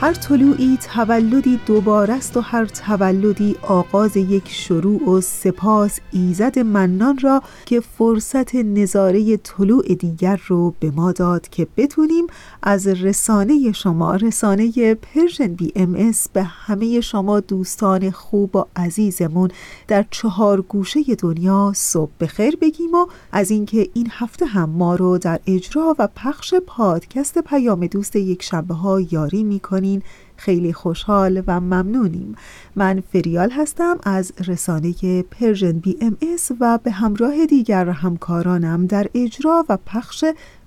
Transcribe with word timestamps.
هر 0.00 0.12
طلوعی 0.12 0.76
تولدی 0.76 1.60
دوباره 1.66 2.14
است 2.14 2.36
و 2.36 2.40
هر 2.40 2.64
تولدی 2.64 3.56
آغاز 3.62 4.16
یک 4.16 4.48
شروع 4.48 5.10
و 5.10 5.20
سپاس 5.20 5.98
ایزد 6.12 6.58
منان 6.58 7.18
را 7.18 7.42
که 7.66 7.80
فرصت 7.80 8.54
نظاره 8.54 9.36
طلوع 9.36 9.94
دیگر 9.94 10.40
رو 10.46 10.74
به 10.80 10.90
ما 10.90 11.12
داد 11.12 11.48
که 11.48 11.66
بتونیم 11.76 12.26
از 12.62 12.86
رسانه 12.86 13.72
شما 13.72 14.16
رسانه 14.16 14.94
Persian 14.94 15.54
BMS 15.54 16.28
به 16.28 16.42
همه 16.42 17.00
شما 17.00 17.40
دوستان 17.40 18.10
خوب 18.10 18.56
و 18.56 18.64
عزیزمون 18.76 19.50
در 19.88 20.04
چهار 20.10 20.62
گوشه 20.62 21.00
دنیا 21.18 21.72
صبح 21.76 22.10
بخیر 22.20 22.56
بگیم 22.56 22.94
و 22.94 23.06
از 23.32 23.50
اینکه 23.50 23.88
این 23.94 24.08
هفته 24.10 24.46
هم 24.46 24.70
ما 24.70 24.94
رو 24.94 25.18
در 25.18 25.40
اجرا 25.46 25.96
و 25.98 26.08
پخش 26.16 26.54
پادکست 26.54 27.38
پیام 27.38 27.86
دوست 27.86 28.16
یک 28.16 28.42
شنبه 28.42 28.74
ها 28.74 29.00
یاری 29.00 29.44
می‌کنین 29.44 29.87
خیلی 30.36 30.72
خوشحال 30.72 31.42
و 31.46 31.60
ممنونیم. 31.60 32.34
من 32.76 33.02
فریال 33.12 33.50
هستم 33.50 33.98
از 34.02 34.32
رسانه 34.48 35.22
Persian 35.22 35.72
BMS 35.72 36.50
و 36.60 36.78
به 36.82 36.90
همراه 36.90 37.46
دیگر 37.46 37.88
همکارانم 37.88 38.86
در 38.86 39.06
اجرا 39.14 39.64
و 39.68 39.78
پخش 39.86 40.24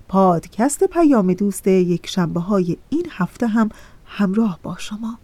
پادکست 0.08 0.84
پیام 0.84 1.32
دوست 1.32 1.66
یک 1.66 2.06
شنبه 2.06 2.40
های 2.40 2.76
این 2.90 3.06
هفته 3.10 3.46
هم 3.46 3.68
همراه 4.04 4.58
با 4.62 4.76
شما. 4.78 5.18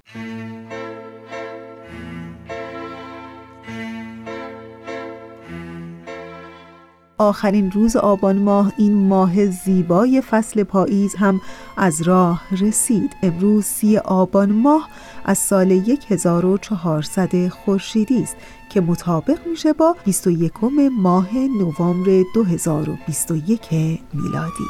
آخرین 7.19 7.71
روز 7.71 7.97
آبان 7.97 8.39
ماه 8.39 8.73
این 8.77 9.09
ماه 9.09 9.47
زیبای 9.47 10.21
فصل 10.21 10.63
پاییز 10.63 11.15
هم 11.15 11.41
از 11.77 12.03
راه 12.03 12.43
رسید. 12.61 13.17
امروز 13.23 13.65
سی 13.65 13.97
آبان 13.97 14.53
ماه 14.53 14.89
از 15.25 15.39
سال 15.39 15.73
1400 16.09 17.49
خورشیدی 17.49 18.23
است 18.23 18.37
که 18.71 18.81
مطابق 18.81 19.47
میشه 19.47 19.73
با 19.73 19.97
21 20.05 20.53
ماه 20.99 21.29
نوامبر 21.35 22.23
2021 22.35 23.69
میلادی. 24.13 24.69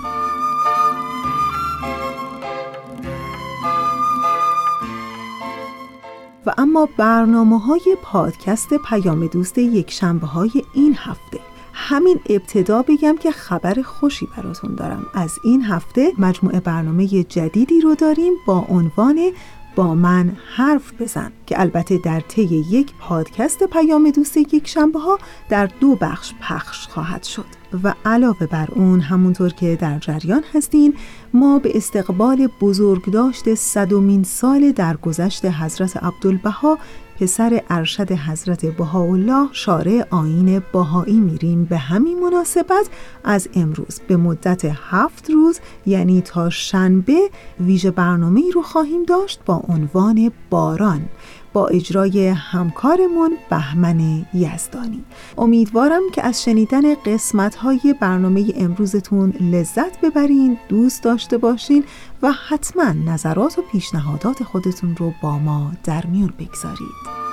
و 6.47 6.53
اما 6.59 6.89
برنامه 6.97 7.58
های 7.58 7.97
پادکست 8.03 8.75
پیام 8.75 9.27
دوست 9.27 9.58
یک 9.58 9.91
شنبه 9.91 10.27
های 10.27 10.64
این 10.75 10.95
هفته. 10.98 11.48
همین 11.80 12.20
ابتدا 12.28 12.83
بگم 12.83 13.16
که 13.16 13.30
خبر 13.30 13.83
خوشی 13.83 14.28
براتون 14.36 14.74
دارم. 14.74 15.06
از 15.14 15.33
این 15.44 15.62
هفته 15.62 16.12
مجموعه 16.18 16.61
برنامه 16.61 17.06
جدیدی 17.24 17.80
رو 17.80 17.94
داریم 17.94 18.33
با 18.46 18.66
عنوان 18.68 19.30
با 19.77 19.94
من 19.94 20.36
حرف 20.56 20.92
بزن 21.00 21.33
که 21.46 21.61
البته 21.61 21.98
در 21.98 22.20
طی 22.20 22.64
یک 22.70 22.92
پادکست 23.00 23.64
پیام 23.64 24.11
دوست 24.11 24.36
یک 24.36 24.68
شنبه 24.68 24.98
ها 24.98 25.18
در 25.48 25.66
دو 25.66 25.94
بخش 25.94 26.33
پخش 26.40 26.89
خواهد 26.89 27.22
شد. 27.22 27.44
و 27.84 27.95
علاوه 28.05 28.46
بر 28.46 28.68
اون 28.70 29.00
همونطور 29.00 29.52
که 29.52 29.77
در 29.77 29.98
جریان 29.98 30.45
هستین 30.55 30.95
ما 31.34 31.58
به 31.58 31.77
استقبال 31.77 32.48
بزرگداشت 32.60 33.55
صدومین 33.55 34.22
سال 34.22 34.72
درگذشت 34.72 35.45
حضرت 35.45 35.96
عبدالبها 35.96 36.78
پسر 37.20 37.62
ارشد 37.70 38.12
حضرت 38.12 38.67
بهاءالله 38.67 39.48
شارع 39.52 40.06
آین 40.11 40.62
بهایی 40.73 41.20
میریم. 41.20 41.64
به 41.64 41.79
همین 41.79 42.20
مناسبت 42.20 42.89
از 43.24 43.48
امروز 43.55 44.01
به 44.08 44.17
مدت 44.17 44.64
هفت 44.64 45.30
روز 45.30 45.61
یعنی 45.86 46.20
تا 46.20 46.51
شنبه 46.51 47.30
ویژه 47.61 47.90
برنامه 47.90 48.40
ای 48.40 48.52
رو 48.52 48.62
خواهیم 48.62 49.02
داشت 49.02 49.40
با 49.46 49.62
عنوان 49.68 50.33
باران. 50.51 51.08
با 51.53 51.67
اجرای 51.67 52.29
همکارمون 52.29 53.36
بهمن 53.51 54.27
یزدانی. 54.35 55.05
امیدوارم 55.39 56.03
که 56.13 56.27
از 56.27 56.42
شنیدن 56.42 56.95
قسمت 56.95 57.55
های 57.55 57.95
برنامه 58.01 58.53
امروزتون 58.57 59.31
لذت 59.31 60.01
ببرین 60.01 60.58
دوست 60.69 61.03
داشته 61.03 61.39
باشین 61.39 61.85
و 62.23 62.33
حتما 62.48 62.92
نظرات 62.92 63.58
و 63.58 63.63
پیشنهادات 63.63 64.42
خودتون 64.42 64.97
رو 64.97 65.13
با 65.23 65.39
ما 65.39 65.73
در 65.85 66.07
میون 66.07 66.33
بگذارید. 66.39 67.27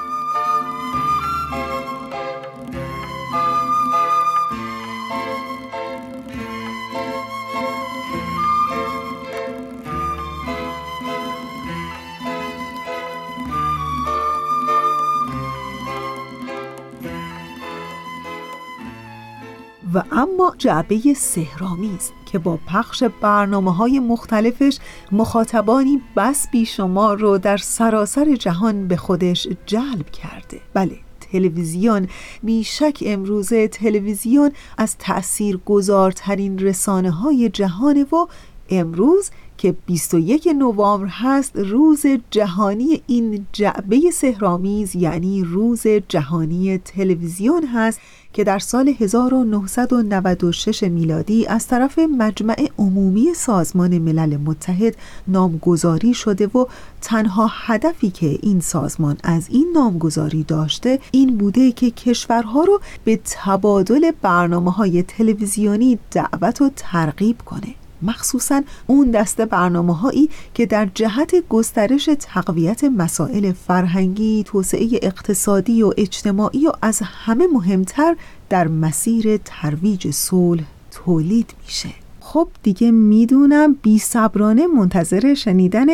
و 19.96 20.04
اما 20.12 20.54
جعبه 20.58 21.14
سهرامیز 21.14 22.12
که 22.26 22.40
با 22.40 22.60
پخش 22.68 23.04
برنامه 23.04 23.76
های 23.76 24.00
مختلفش 24.00 24.78
مخاطبانی 25.12 26.02
بس 26.16 26.48
بیشمار 26.52 27.18
رو 27.18 27.38
در 27.38 27.58
سراسر 27.58 28.36
جهان 28.36 28.88
به 28.88 28.98
خودش 28.98 29.48
جلب 29.66 30.10
کرده. 30.10 30.62
بله 30.74 30.98
تلویزیون 31.32 32.08
بیشک 32.44 33.04
امروزه 33.06 33.68
تلویزیون 33.68 34.52
از 34.78 34.98
تأثیر 34.98 35.58
گذارترین 35.58 36.60
رسانه 36.60 37.12
های 37.12 37.50
جهانه 37.50 38.04
و 38.04 38.28
امروز 38.70 39.32
که 39.58 39.76
21 39.86 40.48
نوامبر 40.60 41.08
هست 41.10 41.56
روز 41.56 42.06
جهانی 42.32 43.02
این 43.08 43.48
جعبه 43.54 44.12
سهرامیز 44.14 44.96
یعنی 44.96 45.44
روز 45.44 45.88
جهانی 45.88 46.78
تلویزیون 46.78 47.66
هست 47.66 48.00
که 48.36 48.44
در 48.44 48.60
سال 48.60 48.94
1996 49.00 50.84
میلادی 50.84 51.46
از 51.48 51.68
طرف 51.68 52.00
مجمع 52.00 52.70
عمومی 52.78 53.34
سازمان 53.34 53.98
ملل 53.98 54.38
متحد 54.38 54.96
نامگذاری 55.28 56.14
شده 56.14 56.48
و 56.48 56.66
تنها 57.02 57.50
هدفی 57.52 58.10
که 58.10 58.40
این 58.42 58.60
سازمان 58.60 59.18
از 59.24 59.48
این 59.50 59.72
نامگذاری 59.76 60.44
داشته 60.44 61.00
این 61.12 61.38
بوده 61.38 61.72
که 61.72 61.92
کشورها 61.92 62.64
رو 62.64 62.82
به 63.04 63.20
تبادل 63.26 64.12
برنامه 64.22 64.72
های 64.72 65.04
تلویزیونی 65.04 66.00
دعوت 66.12 66.62
و 66.62 66.70
ترغیب 66.76 67.38
کنه. 67.46 67.85
مخصوصا 68.06 68.62
اون 68.88 69.12
دسته 69.12 69.46
برنامه 69.46 69.96
هایی 69.96 70.30
که 70.54 70.66
در 70.66 70.90
جهت 70.96 71.36
گسترش 71.50 72.10
تقویت 72.20 72.84
مسائل 72.84 73.52
فرهنگی، 73.52 74.44
توسعه 74.44 74.90
اقتصادی 75.02 75.84
و 75.84 75.92
اجتماعی 75.98 76.68
و 76.68 76.72
از 76.82 77.02
همه 77.04 77.48
مهمتر 77.54 78.16
در 78.50 78.68
مسیر 78.68 79.38
ترویج 79.38 80.12
صلح 80.12 80.64
تولید 80.92 81.54
میشه. 81.66 81.90
خب 82.20 82.48
دیگه 82.64 82.92
می‌دونم 82.92 83.76
بی 83.82 84.00
صبرانه 84.00 84.68
منتظر 84.68 85.34
شنیدن 85.34 85.86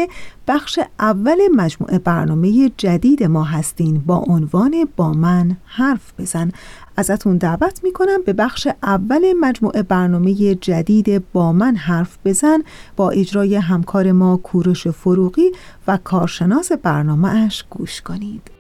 بخش 0.48 0.80
اول 1.00 1.38
مجموعه 1.56 2.00
برنامه 2.00 2.72
جدید 2.78 3.24
ما 3.24 3.44
هستین. 3.44 4.00
با 4.00 4.18
عنوان 4.18 4.88
با 4.96 5.14
من 5.14 5.58
حرف 5.66 6.14
بزن. 6.20 6.52
ازتون 7.02 7.38
دعوت 7.38 7.84
می‌کنم 7.84 8.22
به 8.26 8.34
بخش 8.34 8.68
اول 8.84 9.34
مجموعه 9.40 9.84
برنامه 9.84 10.56
جدید 10.56 11.24
با 11.34 11.54
من 11.54 11.76
حرف 11.76 12.18
بزن 12.26 12.58
با 12.96 13.10
اجرای 13.10 13.56
همکار 13.56 14.12
ما 14.12 14.38
کوروش 14.38 14.88
فروغی 14.88 15.52
و 15.88 15.98
کارشناس 16.04 16.72
برنامه 16.72 17.30
اش 17.30 17.66
گوش 17.70 18.02
کنید. 18.02 18.52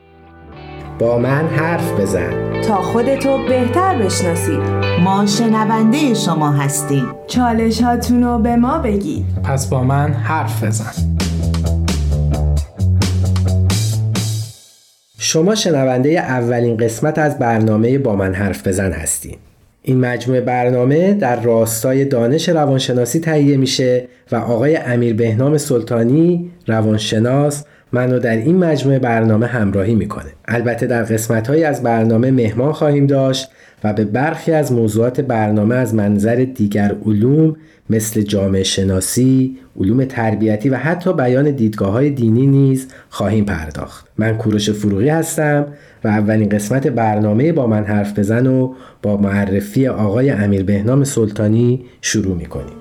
با 0.99 1.19
من 1.19 1.47
حرف 1.47 1.99
بزن. 1.99 2.61
تا 2.61 2.81
خودتو 2.81 3.37
بهتر 3.37 3.97
بشناسید 4.03 4.59
ما 5.03 5.25
شنونده 5.25 6.13
شما 6.13 6.51
هستیم. 6.51 7.05
چالش 7.27 7.81
هاتونو 7.81 8.39
به 8.39 8.55
ما 8.55 8.77
بگید. 8.77 9.25
پس 9.43 9.69
با 9.69 9.83
من 9.83 10.13
حرف 10.13 10.63
بزن. 10.63 10.91
شما 15.23 15.55
شنونده 15.55 16.09
اولین 16.09 16.77
قسمت 16.77 17.19
از 17.19 17.39
برنامه 17.39 17.97
با 17.97 18.15
من 18.15 18.33
حرف 18.33 18.67
بزن 18.67 18.91
هستین. 18.91 19.35
این 19.81 19.99
مجموعه 19.99 20.41
برنامه 20.41 21.13
در 21.13 21.41
راستای 21.41 22.05
دانش 22.05 22.49
روانشناسی 22.49 23.19
تهیه 23.19 23.57
میشه 23.57 24.07
و 24.31 24.35
آقای 24.35 24.75
امیر 24.75 25.15
بهنام 25.15 25.57
سلطانی 25.57 26.51
روانشناس 26.67 27.63
منو 27.91 28.19
در 28.19 28.37
این 28.37 28.57
مجموعه 28.57 28.99
برنامه 28.99 29.47
همراهی 29.47 29.95
می‌کنه. 29.95 30.31
البته 30.47 30.87
در 30.87 31.03
قسمت 31.03 31.49
از 31.49 31.83
برنامه 31.83 32.31
مهمان 32.31 32.71
خواهیم 32.71 33.07
داشت 33.07 33.49
و 33.83 33.93
به 33.93 34.05
برخی 34.05 34.51
از 34.51 34.71
موضوعات 34.71 35.21
برنامه 35.21 35.75
از 35.75 35.95
منظر 35.95 36.35
دیگر 36.55 36.95
علوم 37.05 37.55
مثل 37.89 38.21
جامعه 38.21 38.63
شناسی، 38.63 39.57
علوم 39.79 40.05
تربیتی 40.05 40.69
و 40.69 40.75
حتی 40.75 41.13
بیان 41.13 41.51
دیدگاه 41.51 41.91
های 41.91 42.09
دینی 42.09 42.47
نیز 42.47 42.87
خواهیم 43.09 43.45
پرداخت. 43.45 44.07
من 44.17 44.37
کوروش 44.37 44.69
فروغی 44.69 45.09
هستم 45.09 45.65
و 46.03 46.07
اولین 46.07 46.49
قسمت 46.49 46.87
برنامه 46.87 47.51
با 47.51 47.67
من 47.67 47.83
حرف 47.83 48.19
بزن 48.19 48.47
و 48.47 48.73
با 49.01 49.17
معرفی 49.17 49.87
آقای 49.87 50.29
امیر 50.29 50.63
بهنام 50.63 51.03
سلطانی 51.03 51.85
شروع 52.01 52.37
می‌کنیم. 52.37 52.80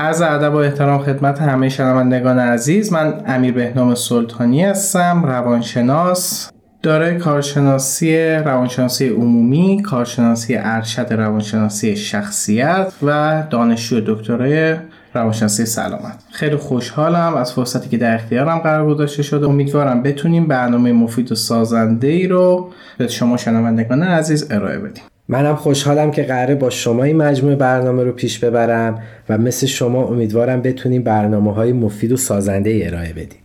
از 0.00 0.22
ادب 0.22 0.52
و 0.52 0.56
احترام 0.56 1.02
خدمت 1.02 1.42
همه 1.42 1.68
شنوندگان 1.68 2.38
عزیز 2.38 2.92
من 2.92 3.22
امیر 3.26 3.54
بهنام 3.54 3.94
سلطانی 3.94 4.64
هستم 4.64 5.22
روانشناس 5.24 6.50
داره 6.82 7.18
کارشناسی 7.18 8.34
روانشناسی 8.34 9.08
عمومی 9.08 9.82
کارشناسی 9.82 10.56
ارشد 10.56 11.12
روانشناسی 11.12 11.96
شخصیت 11.96 12.92
و 13.02 13.42
دانشجو 13.50 14.00
دکترای 14.06 14.76
روانشناسی 15.14 15.66
سلامت. 15.66 16.24
خیلی 16.30 16.56
خوشحالم 16.56 17.34
از 17.34 17.52
فرصتی 17.52 17.88
که 17.88 17.96
در 17.96 18.14
اختیارم 18.14 18.58
قرار 18.58 18.86
گذاشته 18.86 19.22
شده. 19.22 19.46
امیدوارم 19.46 20.02
بتونیم 20.02 20.46
برنامه 20.46 20.92
مفید 20.92 21.32
و 21.32 21.34
سازنده 21.34 22.08
ای 22.08 22.26
رو 22.26 22.70
به 22.98 23.08
شما 23.08 23.36
شنوندگان 23.36 24.02
عزیز 24.02 24.52
ارائه 24.52 24.78
بدیم. 24.78 25.02
منم 25.28 25.56
خوشحالم 25.56 26.10
که 26.10 26.22
قراره 26.22 26.54
با 26.54 26.70
شما 26.70 27.04
این 27.04 27.16
مجموعه 27.16 27.56
برنامه 27.56 28.02
رو 28.02 28.12
پیش 28.12 28.38
ببرم 28.38 29.02
و 29.28 29.38
مثل 29.38 29.66
شما 29.66 30.04
امیدوارم 30.04 30.62
بتونیم 30.62 31.02
برنامه 31.02 31.54
های 31.54 31.72
مفید 31.72 32.12
و 32.12 32.16
سازنده 32.16 32.70
ای 32.70 32.86
ارائه 32.86 33.12
بدیم. 33.12 33.38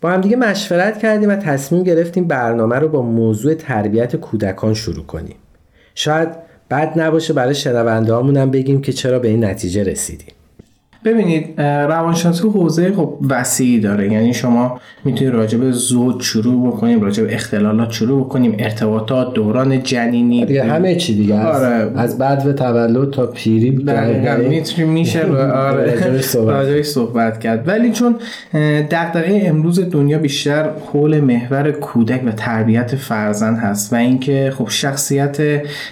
با 0.00 0.10
هم 0.10 0.20
دیگه 0.20 0.36
مشورت 0.36 0.98
کردیم 0.98 1.28
و 1.28 1.36
تصمیم 1.36 1.82
گرفتیم 1.82 2.24
برنامه 2.24 2.76
رو 2.76 2.88
با 2.88 3.02
موضوع 3.02 3.54
تربیت 3.54 4.16
کودکان 4.16 4.74
شروع 4.74 5.06
کنیم. 5.06 5.36
شاید 5.94 6.28
بد 6.70 7.00
نباشه 7.00 7.32
برای 7.32 7.54
شنونده 7.54 8.14
هم 8.14 8.50
بگیم 8.50 8.80
که 8.80 8.92
چرا 8.92 9.18
به 9.18 9.28
این 9.28 9.44
نتیجه 9.44 9.82
رسیدیم. 9.82 10.35
ببینید 11.06 11.60
روانشناسی 11.60 12.48
حوزه 12.48 12.92
خب 12.92 13.18
وسیعی 13.28 13.80
داره. 13.80 14.12
یعنی 14.12 14.34
شما 14.34 14.80
می‌تونید 15.04 15.34
راجع 15.34 15.58
به 15.58 15.70
زود 15.70 16.20
شروع 16.20 16.68
بکنیم 16.68 17.00
راجع 17.00 17.24
به 17.24 17.34
اختلالات 17.34 17.90
شروع 17.90 18.24
بکنیم 18.24 18.56
ارتباطات 18.58 19.34
دوران 19.34 19.82
جنینی. 19.82 20.44
دیگه 20.44 20.64
همه 20.64 20.94
چی 20.94 21.14
دیگه 21.14 21.40
آره. 21.40 21.90
از 21.96 22.18
بعد 22.18 22.46
و 22.46 22.52
تولد 22.52 23.10
تا 23.10 23.26
پیری 23.26 23.70
می‌تونیم 24.48 24.92
میشه 24.92 25.24
آره. 25.70 25.94
راجعش 26.34 26.84
صحبت 26.96 27.40
کرد. 27.40 27.68
ولی 27.68 27.92
چون 27.92 28.14
دغدغه 28.90 29.42
امروز 29.44 29.90
دنیا 29.90 30.18
بیشتر 30.18 30.70
حول 30.92 31.20
محور 31.20 31.70
کودک 31.70 32.22
و 32.26 32.32
تربیت 32.32 32.96
فرزند 32.96 33.58
هست 33.58 33.92
و 33.92 33.96
اینکه 33.96 34.52
خب 34.58 34.68
شخصیت 34.68 35.36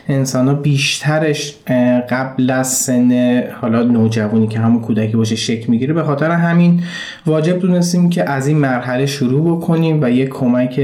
انسان 0.09 0.49
ها 0.49 0.55
بیشترش 0.55 1.57
قبل 2.11 2.51
از 2.51 2.69
سن 2.69 3.43
حالا 3.61 3.83
نوجوانی 3.83 4.49
که 4.49 4.59
همون 4.59 4.81
کودک 4.81 5.04
کودکی 5.05 5.17
باشه 5.17 5.37
شکل 5.37 5.71
می‌گیره 5.71 5.95
به 5.95 6.03
خاطر 6.03 6.31
همین 6.31 6.81
واجب 7.27 7.59
دونستیم 7.59 8.11
که 8.11 8.31
از 8.31 8.47
این 8.47 8.59
مرحله 8.59 9.07
شروع 9.07 9.57
بکنیم 9.57 10.03
و 10.03 10.11
یک 10.11 10.29
کمک 10.29 10.81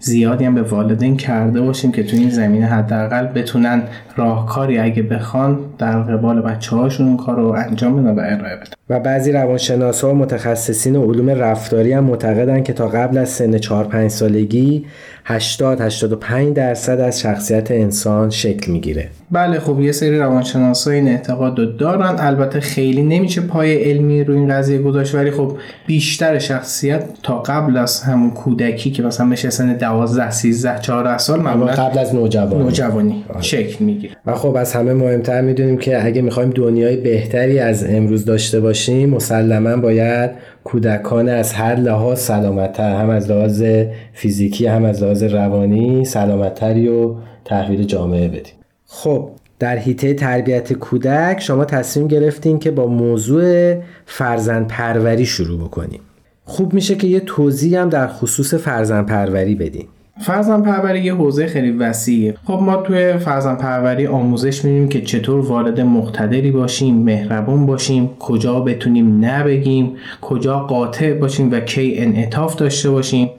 زیادی 0.00 0.44
هم 0.44 0.54
به 0.54 0.62
والدین 0.62 1.16
کرده 1.16 1.60
باشیم 1.60 1.92
که 1.92 2.02
تو 2.02 2.16
این 2.16 2.30
زمینه 2.30 2.66
حداقل 2.66 3.26
بتونن 3.26 3.82
راهکاری 4.16 4.78
اگه 4.78 5.02
بخوان 5.02 5.58
در 5.78 6.00
قبال 6.00 6.40
بچه 6.40 6.76
هاشون 6.76 7.06
اون 7.06 7.16
کار 7.16 7.36
رو 7.36 7.46
انجام 7.46 8.02
بدن 8.02 8.14
و 8.14 8.20
ارائه 8.20 8.56
بدن. 8.56 8.70
و 8.90 9.00
بعضی 9.00 9.32
روانشناسا 9.32 10.10
و 10.10 10.14
متخصصین 10.14 10.96
علوم 10.96 11.30
رفتاری 11.30 11.92
هم 11.92 12.04
معتقدن 12.04 12.62
که 12.62 12.72
تا 12.72 12.88
قبل 12.88 13.18
از 13.18 13.28
سن 13.28 13.58
4 13.58 13.84
5 13.84 14.10
سالگی 14.10 14.84
80 15.24 15.80
85 15.80 16.56
درصد 16.56 17.00
از 17.00 17.20
شخصیت 17.20 17.70
انسان 17.70 18.30
شکل 18.30 18.72
می‌گیره. 18.72 19.08
بله 19.30 19.58
خب 19.58 19.80
یه 19.80 19.92
سری 19.92 20.18
روانشناسا 20.18 20.90
این 20.90 21.08
اعتقاد 21.08 21.58
رو 21.58 21.66
دارن. 21.66 22.14
البته 22.18 22.60
خیلی 22.60 23.02
نمیشه 23.02 23.39
پای 23.40 23.90
علمی 23.90 24.24
رو 24.24 24.34
این 24.34 24.48
قضیه 24.48 24.78
گذاشت 24.78 25.14
ولی 25.14 25.30
خب 25.30 25.56
بیشتر 25.86 26.38
شخصیت 26.38 27.04
تا 27.22 27.38
قبل 27.38 27.76
از 27.76 28.02
همون 28.02 28.30
کودکی 28.30 28.90
که 28.90 29.02
مثلا 29.02 29.28
بشه 29.28 29.50
سن 29.50 29.72
12 29.72 30.30
13 30.30 30.80
14 30.80 31.18
سال 31.18 31.40
معمولا 31.40 31.72
قبل 31.72 31.98
از 31.98 32.14
نوجوانی. 32.14 32.64
نوجوانی. 32.64 33.24
شکل 33.40 33.84
می‌گیره. 33.84 34.16
و 34.26 34.34
خب 34.34 34.56
از 34.56 34.72
همه 34.72 34.92
مهمتر 34.92 35.40
می‌دونیم 35.40 35.78
که 35.78 36.06
اگه 36.06 36.22
می‌خوایم 36.22 36.50
دنیای 36.50 36.96
بهتری 36.96 37.58
از 37.58 37.84
امروز 37.84 38.24
داشته 38.24 38.60
باشیم 38.60 39.10
مسلما 39.10 39.76
باید 39.76 40.30
کودکان 40.64 41.28
از 41.28 41.52
هر 41.52 41.76
لحاظ 41.76 42.18
سلامتتر 42.18 42.96
هم 42.96 43.10
از 43.10 43.30
لحاظ 43.30 43.64
فیزیکی 44.12 44.66
هم 44.66 44.84
از 44.84 45.02
لحاظ 45.02 45.22
روانی 45.22 46.04
سلامتتری 46.04 46.88
و 46.88 47.14
تحویل 47.44 47.84
جامعه 47.84 48.28
بدیم. 48.28 48.54
خب 48.86 49.30
در 49.60 49.76
حیطه 49.76 50.14
تربیت 50.14 50.72
کودک 50.72 51.40
شما 51.40 51.64
تصمیم 51.64 52.08
گرفتین 52.08 52.58
که 52.58 52.70
با 52.70 52.86
موضوع 52.86 53.74
فرزند 54.06 54.68
پروری 54.68 55.26
شروع 55.26 55.60
بکنیم 55.60 56.00
خوب 56.44 56.74
میشه 56.74 56.94
که 56.94 57.06
یه 57.06 57.20
توضیح 57.20 57.80
هم 57.80 57.88
در 57.88 58.06
خصوص 58.06 58.54
فرزند 58.54 59.06
پروری 59.06 59.54
بدیم 59.54 59.88
فرزن 60.20 60.62
پروری 60.62 61.00
یه 61.00 61.14
حوزه 61.14 61.46
خیلی 61.46 61.70
وسیعه. 61.70 62.34
خب 62.44 62.58
ما 62.62 62.76
توی 62.76 63.18
فرزن 63.18 63.54
پروری 63.54 64.06
آموزش 64.06 64.64
میدیم 64.64 64.88
که 64.88 65.00
چطور 65.00 65.40
والد 65.40 65.80
مقتدری 65.80 66.50
باشیم 66.50 66.94
مهربون 66.94 67.66
باشیم 67.66 68.10
کجا 68.18 68.60
بتونیم 68.60 69.24
نبگیم 69.24 69.96
کجا 70.20 70.58
قاطع 70.58 71.14
باشیم 71.14 71.52
و 71.52 71.60
کی 71.60 71.94
انعطاف 71.98 72.56
داشته 72.56 72.90
باشیم. 72.90 73.30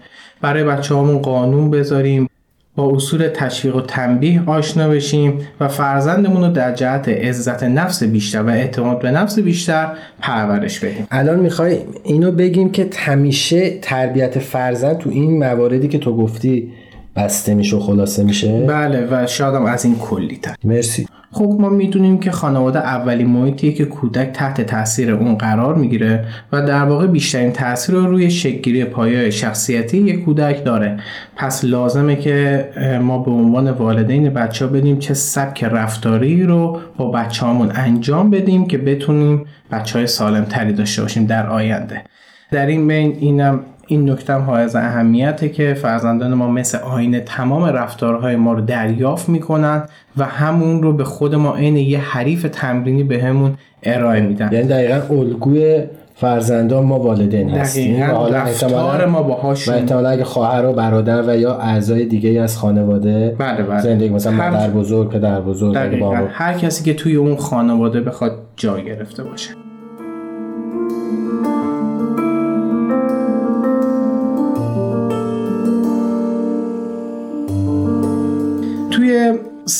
برای 0.42 0.64
بچه 0.64 0.96
قانون 0.96 1.72
بذاریم. 1.72 2.28
با 2.76 2.96
اصول 2.96 3.28
تشویق 3.28 3.76
و 3.76 3.82
تنبیه 3.82 4.44
آشنا 4.46 4.90
بشیم 4.90 5.34
و 5.60 5.68
فرزندمون 5.68 6.44
رو 6.44 6.52
در 6.52 6.74
جهت 6.74 7.10
عزت 7.10 7.64
نفس 7.64 8.04
بیشتر 8.04 8.42
و 8.42 8.50
اعتماد 8.50 9.00
به 9.00 9.12
نفس 9.12 9.40
بیشتر 9.40 9.88
پرورش 10.22 10.80
بدیم. 10.80 11.08
الان 11.12 11.40
می‌خوای 11.40 11.78
اینو 12.04 12.32
بگیم 12.32 12.72
که 12.72 12.90
همیشه 12.98 13.80
تربیت 13.82 14.40
فرزند 14.40 14.98
تو 14.98 15.10
این 15.10 15.40
مواردی 15.40 15.88
که 15.88 15.98
تو 15.98 16.18
گفتی 16.18 16.72
بسته 17.16 17.54
میشه 17.54 17.76
و 17.76 17.80
خلاصه 17.80 18.24
میشه؟ 18.24 18.66
بله 18.68 19.08
و 19.12 19.28
شادم 19.28 19.66
از 19.66 19.86
این 19.86 19.96
کلی 20.00 20.40
تر 20.42 20.56
مرسی. 20.64 21.08
خب 21.34 21.58
ما 21.60 21.70
می‌دونیم 21.70 22.20
که 22.20 22.32
خانواده 22.32 22.80
اولی 22.80 23.24
محیطیه 23.24 23.74
که 23.74 23.86
کودک 23.86 24.32
تحت 24.34 24.62
تاثیر 24.62 25.12
اون 25.12 25.36
قرار 25.36 25.76
می‌گیره 25.76 26.26
و 26.52 26.62
در 26.62 26.84
واقع 26.84 27.08
بیشترین 27.08 27.52
تاثیر 27.52 27.96
رو 27.96 28.06
روی 28.06 28.32
شکلگیری 28.32 28.86
پایه 28.86 29.30
شخصیتی 29.30 29.98
یک 29.98 30.26
کودک 30.26 30.64
داره. 30.64 31.00
پس 31.36 31.66
لازمه 31.66 32.16
که 32.16 32.70
ما 33.02 33.18
به 33.18 33.32
عنوان 33.32 33.72
والدین 33.72 34.30
بچه 34.30 34.66
ها 34.66 34.72
بدیم 34.72 35.00
چه 35.00 35.14
سبک 35.14 35.64
رفتاری 35.64 36.44
رو 36.44 36.80
با 36.98 37.12
بچه 37.12 37.46
هامون 37.46 37.72
انجام 37.76 38.30
بدیم 38.30 38.68
که 38.68 38.78
بتونیم 38.78 39.46
بچه 39.72 40.00
های 40.00 40.08
سالم 40.08 40.44
تری 40.44 40.74
داشته 40.74 41.02
باشیم 41.02 41.26
در 41.26 41.48
آینده. 41.48 42.02
در 42.52 42.66
این 42.66 42.88
بین 42.88 43.18
اینم 43.20 43.60
این 43.92 44.10
نکته 44.10 44.34
هم 44.34 44.50
از 44.50 44.76
اهمیته 44.76 45.50
که 45.50 45.74
فرزندان 45.74 46.34
ما 46.34 46.48
مثل 46.48 46.78
آینه 46.78 47.20
تمام 47.20 47.64
رفتارهای 47.64 48.36
ما 48.36 48.54
رو 48.54 48.62
دریافت 48.62 49.30
می‌کنن 49.30 49.84
و 50.18 50.26
همون 50.26 50.84
رو 50.84 50.94
به 50.94 51.04
خود 51.04 51.36
ما 51.36 51.56
عین 51.56 51.78
یه 51.78 52.00
حریف 52.00 52.48
تمرینی 52.52 53.04
بهمون 53.04 53.58
به 53.82 53.96
ارائه 53.96 54.22
میدن. 54.22 54.50
یعنی 54.52 54.68
دقیقا 54.68 55.16
الگوی 55.16 55.84
فرزندان 56.16 56.86
ما 56.86 57.00
والدین 57.00 57.50
هستیم. 57.50 58.04
رفتار 58.04 59.06
ما 59.06 59.24
باهاشون. 59.24 59.74
و 59.74 59.78
احتمالا 59.78 60.10
اگه 60.10 60.24
خواهر 60.24 60.66
و 60.66 60.74
برادر 60.74 61.30
و 61.30 61.38
یا 61.38 61.56
اعضای 61.56 62.06
دیگه 62.06 62.42
از 62.42 62.58
خانواده 62.58 63.36
بله 63.38 63.64
بله. 63.64 63.82
زندگی 63.82 64.10
مثلا 64.10 64.32
مادر 64.32 64.70
بزرگ 64.70 65.10
پدر 65.10 65.42
بزرگ 65.42 65.78
هر 66.32 66.54
کسی 66.54 66.84
که 66.84 66.94
توی 66.94 67.16
اون 67.16 67.36
خانواده 67.36 68.02
بخواد 68.02 68.32
جای 68.56 68.86
گرفته 68.86 69.24
باشه. 69.24 69.50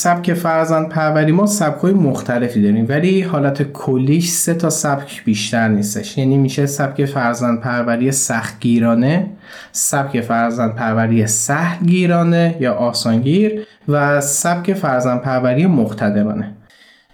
سبک 0.02 0.34
فرزند 0.34 0.88
پروری 0.88 1.32
ما 1.32 1.46
سبکای 1.46 1.92
مختلفی 1.92 2.62
داریم 2.62 2.86
ولی 2.88 3.22
حالت 3.22 3.62
کلیش 3.62 4.28
سه 4.28 4.54
تا 4.54 4.70
سبک 4.70 5.24
بیشتر 5.24 5.68
نیستش. 5.68 6.18
یعنی 6.18 6.36
میشه 6.38 6.66
سبک 6.66 7.04
فرزند 7.04 7.60
پروری 7.60 8.12
سختگیرانه 8.12 9.30
سبک 9.72 10.20
فرزند 10.20 10.74
پروری 10.74 11.26
سهلگیرانه 11.26 12.56
یا 12.60 12.74
آسانگیر 12.74 13.66
و 13.88 14.20
سبک 14.20 14.74
فرزند 14.74 15.20
پروری 15.20 15.66
مقتدرانه. 15.66 16.54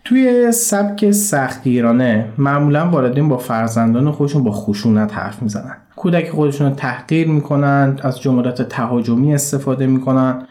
توی 0.04 0.52
سبک 0.52 1.10
سختگیرانه 1.10 2.24
معمولا 2.38 2.90
والدین 2.90 3.28
با 3.28 3.36
فرزندان 3.36 4.10
خودشون 4.10 4.44
با 4.44 4.50
خشونت 4.50 5.14
حرف 5.14 5.42
می‌زنن. 5.42 5.76
کودک 5.96 6.30
خودشون 6.30 6.68
رو 6.68 6.74
تحقیر 6.74 7.28
می‌کنن 7.28 7.98
از 8.02 8.20
جملات 8.20 8.62
تهاجمی 8.62 9.34
استفاده 9.34 9.86
می‌کنن. 9.86 10.42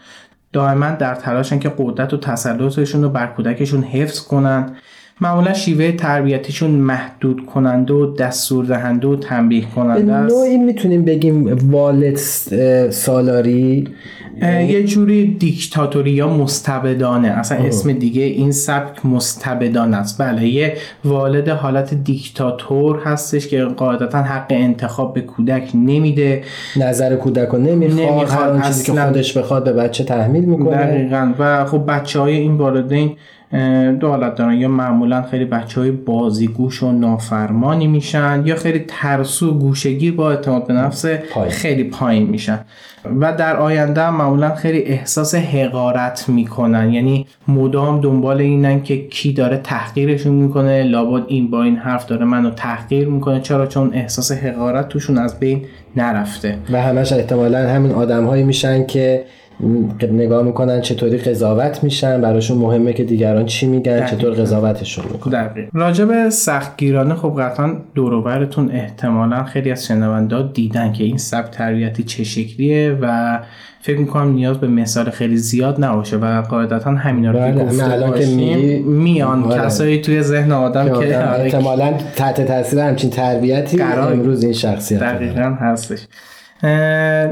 دائما 0.52 0.90
در 0.90 1.14
تلاشن 1.14 1.58
که 1.58 1.72
قدرت 1.78 2.14
و 2.14 2.16
تسلطشون 2.16 3.02
رو 3.02 3.08
بر 3.08 3.26
کودکشون 3.26 3.82
حفظ 3.82 4.20
کنن. 4.20 4.76
معمولا 5.20 5.52
شیوه 5.52 5.92
تربیتیشون 5.92 6.70
محدود 6.70 7.46
کننده 7.46 7.94
و 7.94 8.14
دستور 8.14 8.64
دهنده 8.64 9.08
و 9.08 9.16
تنبیه 9.16 9.64
کننده 9.76 10.12
است 10.12 10.36
نوعی 10.36 10.56
می‌تونیم 10.56 11.04
بگیم 11.04 11.70
والد 11.70 12.16
سالاری. 12.90 13.88
یه 14.42 14.84
جوری 14.84 15.34
دیکتاتوری 15.34 16.10
یا 16.10 16.28
مستبدانه. 16.28 17.28
اصلا 17.28 17.58
اسم 17.58 17.92
دیگه 17.92 18.22
این 18.22 18.52
سبک 18.52 19.06
مستبدان 19.06 19.94
است. 19.94 20.22
بله 20.22 20.48
یه 20.48 20.76
والد 21.04 21.48
حالت 21.48 21.94
دیکتاتور 21.94 22.98
هستش 23.04 23.48
که 23.48 23.64
قاعدتا 23.64 24.22
حق 24.22 24.46
انتخاب 24.50 25.14
به 25.14 25.20
کودک 25.20 25.70
نمیده. 25.74 26.42
نظر 26.76 27.16
کودک 27.16 27.48
رو 27.48 27.58
نمی‌خواد, 27.58 28.08
نمی‌خواد 28.08 28.56
هر 28.56 28.66
چیزی 28.66 28.92
که 28.92 29.00
خودش 29.00 29.38
بخواد 29.38 29.64
به 29.64 29.72
بچه 29.72 30.04
تحمیل 30.04 30.44
می‌کنه. 30.44 30.76
دقیقا. 30.76 31.32
و 31.38 31.64
خب 31.64 31.84
بچه 31.88 32.20
های 32.20 32.36
این 32.36 32.56
والدین 32.56 33.16
دو 34.00 34.08
حالت 34.08 34.34
دارن. 34.34 34.54
یا 34.54 34.68
معمولا 34.68 35.22
خیلی 35.22 35.44
بچه 35.44 35.80
های 35.80 35.90
بازیگوش 35.90 36.82
و 36.82 36.92
نافرمانی 36.92 37.86
میشن 37.86 38.42
یا 38.44 38.56
خیلی 38.56 38.84
ترسو 38.88 39.50
و 39.50 39.58
گوشگیر 39.58 40.14
با 40.14 40.30
اعتماد 40.30 40.66
به 40.66 40.74
نفس 40.74 41.06
خیلی 41.48 41.84
پایین 41.84 42.26
میشن. 42.26 42.58
و 43.20 43.32
در 43.32 43.56
آینده 43.56 44.02
هم 44.02 44.16
معمولا 44.16 44.54
خیلی 44.54 44.78
احساس 44.78 45.34
حقارت 45.34 46.28
می‌کنن. 46.28 46.92
یعنی 46.92 47.26
مدام 47.48 48.00
دنبال 48.00 48.40
اینن 48.40 48.82
که 48.82 49.06
کی 49.08 49.32
داره 49.32 49.56
تحقیرشون 49.56 50.34
می‌کنه. 50.34 50.82
لابد 50.82 51.24
این 51.28 51.50
با 51.50 51.62
این 51.62 51.76
حرف 51.76 52.06
داره 52.06 52.24
منو 52.24 52.50
تحقیر 52.50 53.08
می‌کنه. 53.08 53.40
چرا؟ 53.40 53.66
چون 53.66 53.90
احساس 53.94 54.32
حقارت 54.32 54.88
توشون 54.88 55.18
از 55.18 55.40
بین 55.40 55.64
نرفته. 55.96 56.58
و 56.72 56.82
همش 56.82 57.12
احتمالا 57.12 57.68
همین 57.68 57.92
آدم 57.92 58.34
میشن 58.44 58.86
که 58.86 59.24
نگاه 60.12 60.42
می‌کنن 60.42 60.80
چطوری 60.80 61.18
قضاوت 61.18 61.84
میشن 61.84 62.20
براشون 62.20 62.58
مهمه 62.58 62.92
که 62.92 63.04
دیگران 63.04 63.46
چی 63.46 63.66
میگن 63.66 64.06
چطور 64.06 64.32
قضاوتشون 64.34 65.04
می‌کنن. 65.12 65.50
راجب 65.72 66.28
سختگیرانه 66.28 67.14
خب 67.14 67.40
قطعا 67.40 67.76
دوروبرتون 67.94 68.70
احتمالا 68.72 69.44
خیلی 69.44 69.70
از 69.70 69.86
شنونده 69.86 70.42
دیدن 70.54 70.92
که 70.92 71.04
این 71.04 71.16
سبک 71.16 71.50
تربیتی 71.50 72.02
چه 72.02 72.24
شکلیه 72.24 72.98
و 73.02 73.38
فکر 73.80 73.98
می‌کنم 73.98 74.32
نیاز 74.32 74.58
به 74.58 74.68
مثال 74.68 75.10
خیلی 75.10 75.36
زیاد 75.36 75.84
نباشه 75.84 76.16
و 76.16 76.42
قاعدتا 76.42 76.90
همینا 76.90 77.30
رو 77.30 77.38
که 77.38 77.64
گفته 77.64 78.06
باشیم 78.06 78.84
میان 78.84 79.42
آره. 79.42 79.64
کسایی 79.64 80.00
توی 80.00 80.22
ذهن 80.22 80.52
آدم 80.52 81.00
که 81.00 81.18
احتمالا 81.18 81.92
تحت 82.16 82.40
تاثیر 82.46 82.78
همچین 82.78 83.10
تربیتی 83.10 83.82
امروز 83.82 84.44
این 84.44 84.52
شخصیت 84.52 85.00
دقیقا 85.00 85.56
هستش. 85.60 86.06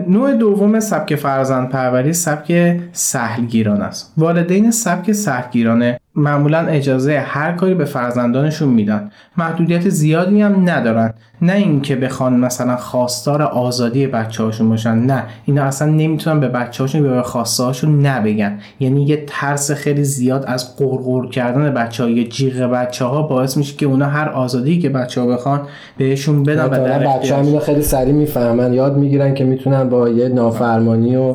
نوع 0.08 0.32
دوم 0.32 0.80
سبک 0.80 1.14
فرزند 1.14 1.68
پروری 1.68 2.12
سبک 2.12 2.80
سهلگیران 2.92 3.82
است. 3.82 4.12
والدین 4.16 4.70
سبک 4.70 5.12
سهلگیرانه. 5.12 6.00
معمولا 6.16 6.58
اجازه 6.58 7.18
هر 7.18 7.52
کاری 7.52 7.74
به 7.74 7.84
فرزندانشون 7.84 8.68
میدن. 8.68 9.10
محدودیت 9.36 9.88
زیادی 9.88 10.42
هم 10.42 10.70
ندارن. 10.70 11.14
نه 11.42 11.52
اینکه 11.52 11.96
بخوان 11.96 12.36
مثلا 12.36 12.76
خواستار 12.76 13.42
آزادی 13.42 14.06
بچه 14.06 14.42
هاشون 14.42 14.68
باشن. 14.68 14.94
نه. 14.94 15.22
اینا 15.44 15.62
اصلا 15.62 15.88
نمی‌تونن 15.88 16.40
به 16.40 16.48
بچه 16.48 16.84
هاشون 16.84 17.02
به 17.02 17.22
خواسته 17.22 17.62
هاشون 17.62 18.06
نبگن. 18.06 18.58
یعنی 18.80 19.04
یه 19.04 19.24
ترس 19.26 19.70
خیلی 19.70 20.04
زیاد 20.04 20.44
از 20.46 20.76
قرقر 20.76 21.28
کردن 21.28 21.74
بچه 21.74 22.02
ها 22.02 22.10
یه 22.10 22.28
جیغ 22.28 22.62
بچه 22.62 23.04
ها 23.04 23.22
باعث 23.22 23.56
میشه 23.56 23.76
که 23.76 23.86
اونا 23.86 24.06
هر 24.06 24.28
آزادی 24.28 24.78
که 24.78 24.88
بچه 24.88 25.20
ها 25.20 25.26
بخوان 25.26 25.60
بهشون 25.98 26.42
بدن 26.42 26.64
و 26.64 26.68
در 26.68 26.98
بچه 26.98 27.34
ها 27.34 27.58
خیلی 27.58 27.82
سریع 27.82 28.12
می‌فهمن 28.12 28.72
یاد 28.72 28.96
می‌گیرن 28.96 29.34
که 29.34 29.44
می‌تونن 29.44 29.88
با 29.88 30.08
یه 30.08 30.28
نافرمانی 30.28 31.16
و 31.16 31.34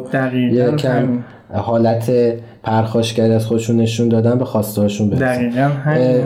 یه 0.52 0.72
کم 0.72 1.24
حالت 1.54 2.12
پرخاشگری 2.63 3.34
از 3.34 3.46
خودشون 3.46 3.75
نشون 3.75 4.10
دادن 4.10 4.38
به 4.38 4.46
خواسته 4.46 4.82
هاشون 4.82 5.10
دقیقا 5.10 5.72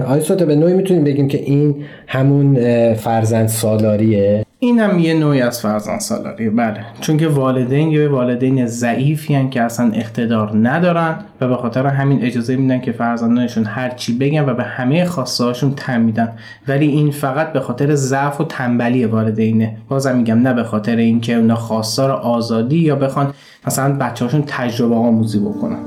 آیا 0.07 0.35
به 0.45 0.55
نوعی 0.55 0.73
می‌تونیم 0.73 1.03
بگیم 1.03 1.27
که 1.27 1.41
این 1.41 1.75
همون 2.07 2.57
فرزند 2.93 3.47
سالاریه؟ 3.47 4.45
این 4.59 4.79
هم 4.79 4.99
یه 4.99 5.13
نوعی 5.13 5.41
از 5.41 5.61
فرزند 5.61 5.99
سالاریه 5.99 6.49
بله. 6.49 6.77
چون 7.01 7.17
که 7.17 7.27
والدین 7.27 7.91
یه 7.91 8.07
والدین 8.07 8.65
ضعیفی 8.65 9.47
که 9.51 9.61
اصلا 9.61 9.91
اقتدار 9.93 10.51
ندارن 10.67 11.15
و 11.41 11.47
به 11.47 11.55
خاطر 11.55 11.87
همین 11.87 12.23
اجازه 12.23 12.55
میدن 12.55 12.81
که 12.81 12.91
فرزندانشون 12.91 13.65
هر 13.65 13.89
چی 13.89 14.17
بگن 14.17 14.49
و 14.49 14.53
به 14.53 14.63
همه 14.63 15.05
خواسته 15.05 15.43
هاشون 15.43 15.73
تم 15.75 16.01
میدن. 16.01 16.31
ولی 16.67 16.87
این 16.87 17.11
فقط 17.11 17.53
به 17.53 17.59
خاطر 17.59 17.95
ضعف 17.95 18.41
و 18.41 18.43
تنبلی 18.43 19.05
والدینه. 19.05 19.77
بازم 19.89 20.17
میگم 20.17 20.39
نه 20.39 20.53
به 20.53 20.63
خاطر 20.63 20.95
اینکه 20.95 21.35
اونا 21.35 21.55
خواستار 21.55 22.11
آزادی 22.11 22.77
یا 22.77 22.95
بخوان 22.95 23.33
مثلا 23.67 23.97
بچه‌هاشون 23.97 24.43
تجربه 24.47 24.95
آموزی 24.95 25.39
بکنن. 25.39 25.79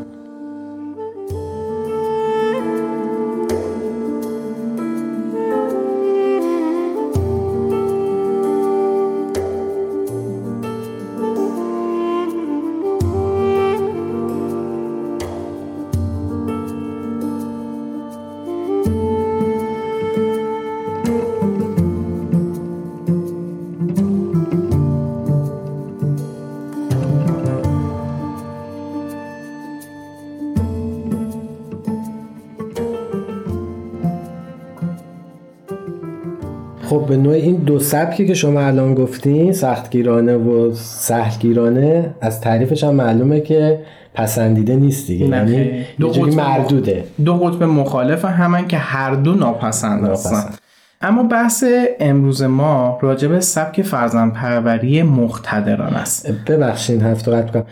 سبکی 37.88 38.26
که 38.26 38.34
شما 38.34 38.60
الان 38.60 38.94
گفتین 38.94 39.52
سختگیرانه 39.52 40.36
و 40.36 40.74
سهلگیرانه 40.74 42.14
از 42.20 42.40
تعریفش 42.40 42.84
هم 42.84 42.94
معلومه 42.94 43.40
که 43.40 43.80
پسندیده 44.14 44.76
نیست 44.76 45.06
دیگه 45.06 45.26
یعنی 45.26 45.84
دو 46.00 46.08
قطب 46.08 46.34
مردوده. 46.34 47.04
دو 47.24 47.34
قطب 47.34 47.62
مخالف 47.62 48.24
همن 48.24 48.68
که 48.68 48.76
هر 48.76 49.14
دو 49.14 49.34
ناپسند 49.34 50.08
هستن. 50.08 50.57
اما 51.00 51.22
بحث 51.22 51.64
امروز 52.00 52.42
ما 52.42 52.98
راجب 53.02 53.40
سبک 53.40 53.82
فرزند 53.82 54.32
پروری 54.32 55.02
مقتدران 55.02 55.94
است. 55.94 56.30
ببخشین 56.46 57.02
هفت 57.02 57.28
قطع 57.28 57.52
کنم. 57.52 57.64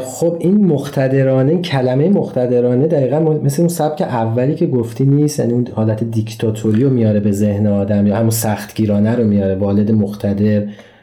خب 0.00 0.36
این 0.40 0.66
مقتدرانه 0.66 1.62
کلمه 1.62 2.08
مقتدرانه 2.08 2.86
دقیقا 2.86 3.20
مثل 3.20 3.62
اون 3.62 3.68
سبک 3.68 4.02
اولی 4.02 4.54
که 4.54 4.66
گفتی 4.66 5.04
نیست 5.04 5.38
یعنی 5.38 5.52
اون 5.52 5.68
حالت 5.74 6.04
دیکتاتوری 6.04 6.84
رو 6.84 6.90
میاره 6.90 7.20
به 7.20 7.32
ذهن 7.32 7.66
آدم 7.66 8.06
یا 8.06 8.16
همون 8.16 8.30
سختگیرانه 8.30 9.16
رو 9.16 9.24
میاره 9.24 9.54
والد 9.54 9.90
مقتدر. 9.90 10.62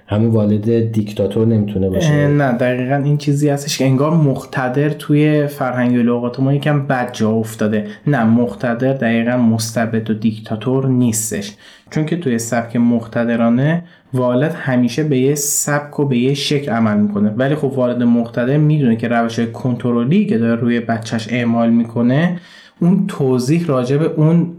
همون 0.10 0.32
والد 0.32 0.92
دیکتاتور 0.92 1.48
نمی‌تونه 1.48 1.90
باشه؟ 1.90 2.28
نه 2.28 2.52
دقیقا 2.52 2.96
این 2.96 3.18
چیزی 3.18 3.50
هستش 3.50 3.78
که 3.78 3.86
انگار 3.86 4.14
مقتدر 4.14 4.90
توی 4.90 5.48
فرهنگ 5.48 5.96
و 5.96 6.02
لغات 6.02 6.40
ما 6.40 6.54
یکم 6.54 6.88
بد 6.88 7.14
جا 7.14 7.32
افتاده. 7.32 7.88
نه 8.08 8.24
مقتدر 8.24 8.94
دقیقا 8.94 9.38
مستبد 9.38 10.10
و 10.10 10.14
دیکتاتور 10.14 10.88
نیستش. 10.88 11.54
چون 11.92 12.06
که 12.06 12.18
توی 12.18 12.40
سبک 12.40 12.76
مقتدرانه 12.76 13.84
والد 14.14 14.54
همیشه 14.54 15.04
به 15.04 15.18
یه 15.18 15.36
سبک 15.36 16.00
و 16.00 16.06
به 16.06 16.18
یه 16.18 16.34
شکل 16.34 16.72
عمل 16.72 16.98
می‌کنه. 16.98 17.30
ولی 17.30 17.56
خب 17.56 17.72
والد 17.76 18.04
مقتدر 18.04 18.58
می‌دونه 18.58 18.96
که 18.96 19.08
روش 19.08 19.40
کنترلی 19.40 20.26
که 20.26 20.38
داره 20.38 20.62
روی 20.62 20.80
بچهش 20.80 21.28
اعمال 21.32 21.70
می‌کنه 21.70 22.40
اون 22.80 23.06
توضیح 23.08 23.66
راجع 23.66 23.98
به 23.98 24.06
اون 24.06 24.54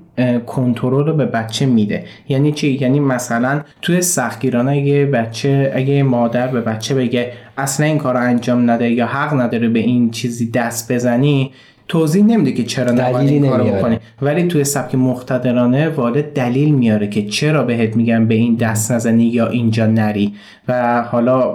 کنترل 0.46 1.06
رو 1.06 1.12
به 1.14 1.26
بچه 1.26 1.66
میده. 1.66 2.04
یعنی 2.28 2.52
چی؟ 2.52 2.78
یعنی 2.80 3.00
مثلا 3.00 3.60
توی 3.82 4.02
سختگیرانه 4.02 4.72
اگه 4.72 5.06
بچه 5.06 5.72
اگه 5.74 6.02
مادر 6.02 6.46
به 6.46 6.60
بچه 6.60 6.94
بگه 6.94 7.32
اصلا 7.56 7.86
این 7.86 7.98
کار 7.98 8.16
انجام 8.16 8.70
نده 8.70 8.90
یا 8.90 9.06
حق 9.06 9.40
نداره 9.40 9.68
به 9.68 9.78
این 9.78 10.10
چیزی 10.10 10.50
دست 10.50 10.92
بزنی 10.92 11.52
توضیح 11.88 12.24
نمیده 12.24 12.52
که 12.52 12.64
چرا 12.64 12.92
نباید 12.92 13.16
دلیلی 13.16 13.34
این 13.34 13.48
کارو 13.48 13.62
نمیاره. 13.62 13.80
بکنی. 13.80 13.98
ولی 14.22 14.42
توی 14.42 14.64
سبک 14.64 14.94
مقتدرانه 14.94 15.88
والد 15.88 16.32
دلیل 16.32 16.74
میاره 16.74 17.08
که 17.08 17.26
چرا 17.26 17.62
بهت 17.62 17.96
میگن 17.96 18.26
به 18.26 18.34
این 18.34 18.54
دست 18.54 18.92
نزنی 18.92 19.24
یا 19.24 19.46
اینجا 19.46 19.86
نری. 19.86 20.34
و 20.68 21.02
حالا 21.02 21.54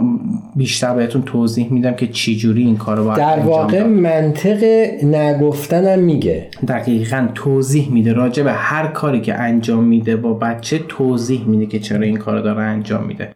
بیشتر 0.55 0.93
بهتون 0.93 1.21
توضیح 1.21 1.73
میدم 1.73 1.93
که 1.93 2.07
چی 2.07 2.37
جوری 2.37 2.63
این 2.63 2.77
کارو 2.77 3.03
باید 3.03 3.17
در 3.17 3.39
واقع. 3.39 3.83
منطق 3.83 4.63
نگفتنم 5.03 5.99
میگه. 5.99 6.47
دقیقا 6.67 7.27
توضیح 7.35 7.91
میده. 7.91 8.13
راجع 8.13 8.43
به 8.43 8.51
هر 8.51 8.87
کاری 8.87 9.21
که 9.21 9.33
انجام 9.33 9.83
میده 9.83 10.15
با 10.15 10.33
بچه 10.33 10.79
توضیح 10.87 11.45
میده 11.47 11.65
که 11.65 11.79
چرا 11.79 12.01
این 12.01 12.17
کار 12.17 12.39
داره 12.39 12.61
انجام 12.61 13.03
میده. 13.03 13.33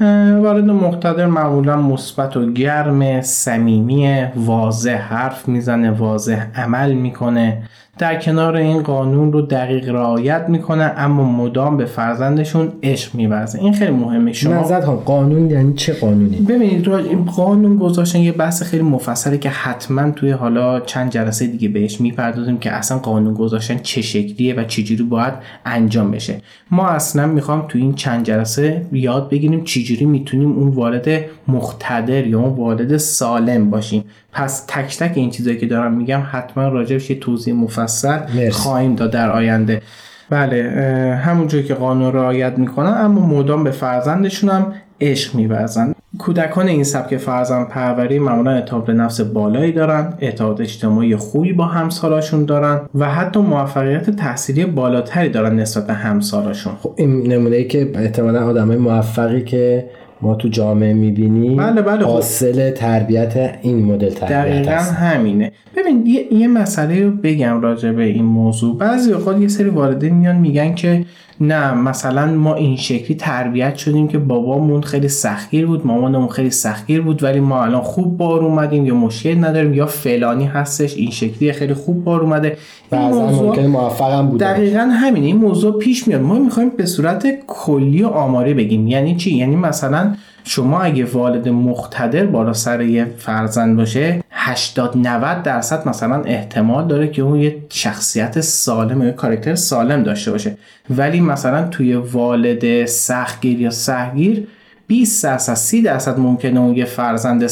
اه، 0.00 0.36
والد 0.38 0.70
مقتدر 0.70 1.26
معمولا 1.26 1.76
مثبت 1.76 2.36
و 2.36 2.52
گرم 2.52 3.20
صمیمی 3.20 4.26
واضح 4.36 4.96
حرف 4.96 5.48
می‌زنه 5.48 5.90
واضح 5.90 6.46
عمل 6.54 6.92
می‌کنه. 6.92 7.62
در 8.00 8.20
کنار 8.20 8.56
این 8.56 8.82
قانون 8.82 9.32
رو 9.32 9.42
دقیق 9.42 9.88
رعایت 9.88 10.44
می‌کنه 10.48 10.92
اما 10.96 11.24
مدام 11.24 11.76
به 11.76 11.84
فرزندشون 11.84 12.72
عشق 12.82 13.14
میورزه. 13.14 13.58
این 13.58 13.72
خیلی 13.72 13.90
مهمه. 13.90 14.32
شما 14.32 14.54
نظرت 14.54 14.84
کن 14.84 14.96
قانون 14.96 15.50
یعنی 15.50 15.74
چه 15.74 15.92
قانونی؟ 15.92 16.36
ببینید 16.36 16.86
راج... 16.86 17.06
این 17.06 17.24
قانون 17.24 17.78
گذاشتن 17.78 18.18
یه 18.18 18.32
بحث 18.32 18.62
خیلی 18.62 18.82
مفصله 18.82 19.38
که 19.38 19.48
حتما 19.50 20.10
توی 20.10 20.30
حالا 20.30 20.80
چند 20.80 21.10
جلسه 21.10 21.46
دیگه 21.46 21.68
بهش 21.68 22.00
می‌پردازیم 22.00 22.58
که 22.58 22.72
اصلا 22.72 22.98
قانون 22.98 23.34
گذاشتن 23.34 23.78
چه 23.82 24.02
شکلیه 24.02 24.54
و 24.54 24.64
چجوری 24.64 25.02
باید 25.02 25.34
انجام 25.64 26.10
بشه. 26.10 26.42
ما 26.70 26.88
اصلا 26.88 27.26
می‌خوام 27.26 27.64
توی 27.68 27.82
این 27.82 27.94
چند 27.94 28.24
جلسه 28.24 28.86
یاد 28.92 29.28
بگیریم 29.28 29.64
چجوری 29.64 30.04
می‌تونیم 30.04 30.52
اون 30.52 30.68
والد 30.68 31.08
مقتدر 31.48 32.26
یا 32.26 32.40
اون 32.40 32.56
والد 32.56 32.96
سالم 32.96 33.70
باشیم. 33.70 34.04
پس 34.32 34.64
تک 34.68 34.98
تک 34.98 35.12
این 35.14 35.30
چیزایی 35.30 35.58
که 35.58 35.66
دارم 35.66 35.94
میگم 35.94 36.22
حتما 36.30 36.68
راجبش 36.68 37.10
یه 37.10 37.18
توضیح 37.18 37.54
مفصل 37.54 38.18
مرسی. 38.34 38.50
خواهیم 38.50 38.94
داد 38.94 39.10
در 39.10 39.30
آینده. 39.30 39.82
بله 40.30 40.72
اه، 40.76 41.14
همونجور 41.14 41.62
که 41.62 41.74
قانون 41.74 42.12
رعایت 42.12 42.58
می‌کنن 42.58 42.92
اما 42.92 43.26
مدام 43.26 43.64
به 43.64 43.70
فرزندشون 43.70 44.50
هم 44.50 44.72
عشق 45.00 45.34
میورزن. 45.34 45.94
کودکان 46.18 46.68
این 46.68 46.84
سبک 46.84 47.16
فرزند 47.16 47.68
پروری 47.68 48.18
معمولا 48.18 48.50
اعتماد 48.50 48.84
به 48.84 48.92
نفس 48.92 49.20
بالایی 49.20 49.72
دارن 49.72 50.14
اعتماد 50.18 50.60
اجتماعی 50.60 51.16
خوبی 51.16 51.52
با 51.52 51.64
همسالاشون 51.64 52.44
دارن 52.44 52.80
و 52.94 53.10
حتی 53.10 53.40
موفقیت 53.40 54.10
تحصیلی 54.10 54.64
بالاتری 54.64 55.28
دارن 55.28 55.56
نسبت 55.60 55.86
به 55.86 55.92
همسالاشون 55.92 56.72
خب 56.82 56.94
این 56.96 57.32
نمونه 57.32 57.56
ای 57.56 57.64
که 57.64 57.90
احتمالا 57.94 58.46
آدمای 58.46 58.76
موفقی 58.76 59.44
که 59.44 59.90
ما 60.22 60.34
تو 60.34 60.48
جامعه 60.48 60.94
می‌بینیم 60.94 61.56
بله، 61.56 61.82
بله، 61.82 62.04
خب. 62.04 62.10
حاصل 62.10 62.70
تربیت 62.70 63.58
این 63.62 63.84
مدل 63.84 64.10
تربیت 64.10 64.32
دقیقا 64.32 64.70
هست 64.70 64.92
همینه. 64.92 65.52
ببین 65.76 66.06
یه, 66.06 66.32
یه 66.32 66.48
مسئله 66.48 67.04
رو 67.04 67.10
بگم 67.10 67.60
راجع 67.60 67.92
به 67.92 68.04
این 68.04 68.24
موضوع. 68.24 68.78
بعضی 68.78 69.12
اوقات 69.12 69.40
یه 69.40 69.48
سری 69.48 69.68
والدین 69.68 70.14
میان 70.14 70.36
میگن 70.36 70.74
که 70.74 71.04
نه 71.40 71.74
مثلا 71.74 72.26
ما 72.26 72.54
این 72.54 72.76
شکلی 72.76 73.16
تربیت 73.16 73.76
شدیم 73.76 74.08
که 74.08 74.18
بابامون 74.18 74.80
خیلی 74.82 75.08
سختگیر 75.08 75.66
بود 75.66 75.86
مامانمون 75.86 76.28
خیلی 76.28 76.50
سختگیر 76.50 77.00
بود 77.02 77.22
ولی 77.22 77.40
ما 77.40 77.64
الان 77.64 77.80
خوب 77.82 78.16
بار 78.16 78.40
اومدیم 78.44 78.86
یا 78.86 78.94
مشکل 78.94 79.44
نداریم 79.44 79.74
یا 79.74 79.86
فلانی 79.86 80.44
هستش 80.44 80.96
این 80.96 81.10
شکلی 81.10 81.52
خیلی 81.52 81.74
خوب 81.74 82.04
بار 82.04 82.20
اومده. 82.20 82.56
این 82.92 83.00
موضوع- 83.02 83.46
ممکنه 83.46 83.66
موفق 83.66 84.12
هم 84.12 84.26
بوده 84.28 84.52
دقیقا 84.52 84.80
همین 84.80 85.22
این 85.22 85.36
موضوع 85.36 85.78
پیش 85.78 86.08
میاد. 86.08 86.20
ما 86.20 86.38
می‌خوایم 86.38 86.68
به 86.76 86.86
صورت 86.86 87.26
کلی 87.46 88.02
و 88.02 88.06
آماری 88.08 88.54
بگیم. 88.54 88.86
یعنی 88.86 89.16
چی؟ 89.16 89.36
یعنی 89.36 89.56
مثلا 89.56 90.14
شما 90.44 90.80
اگه 90.80 91.04
والد 91.04 91.48
مقتدر 91.48 92.26
بالا 92.26 92.52
سر 92.52 92.80
یه 92.80 93.06
فرزند 93.18 93.76
باشه 93.76 94.20
80 94.30 94.96
90 94.96 95.42
درصد 95.42 95.88
مثلا 95.88 96.22
احتمال 96.22 96.86
داره 96.86 97.08
که 97.08 97.22
اون 97.22 97.40
یه 97.40 97.56
شخصیت 97.68 98.40
سالم 98.40 99.02
یه 99.02 99.10
کاراکتر 99.10 99.54
سالم 99.54 100.02
داشته 100.02 100.30
باشه. 100.30 100.56
ولی 100.90 101.20
مثلا 101.20 101.68
توی 101.68 101.94
والد 101.94 102.84
سختگیر 102.84 103.60
یا 103.60 103.70
سهگیر 103.70 104.46
20 104.90 105.24
درصد 105.24 105.54
30 105.54 105.82
درصد 105.82 106.18
ممکنه 106.18 106.60
اون 106.60 106.76
یه 106.76 106.84
فرزند 106.84 107.42
و 107.42 107.46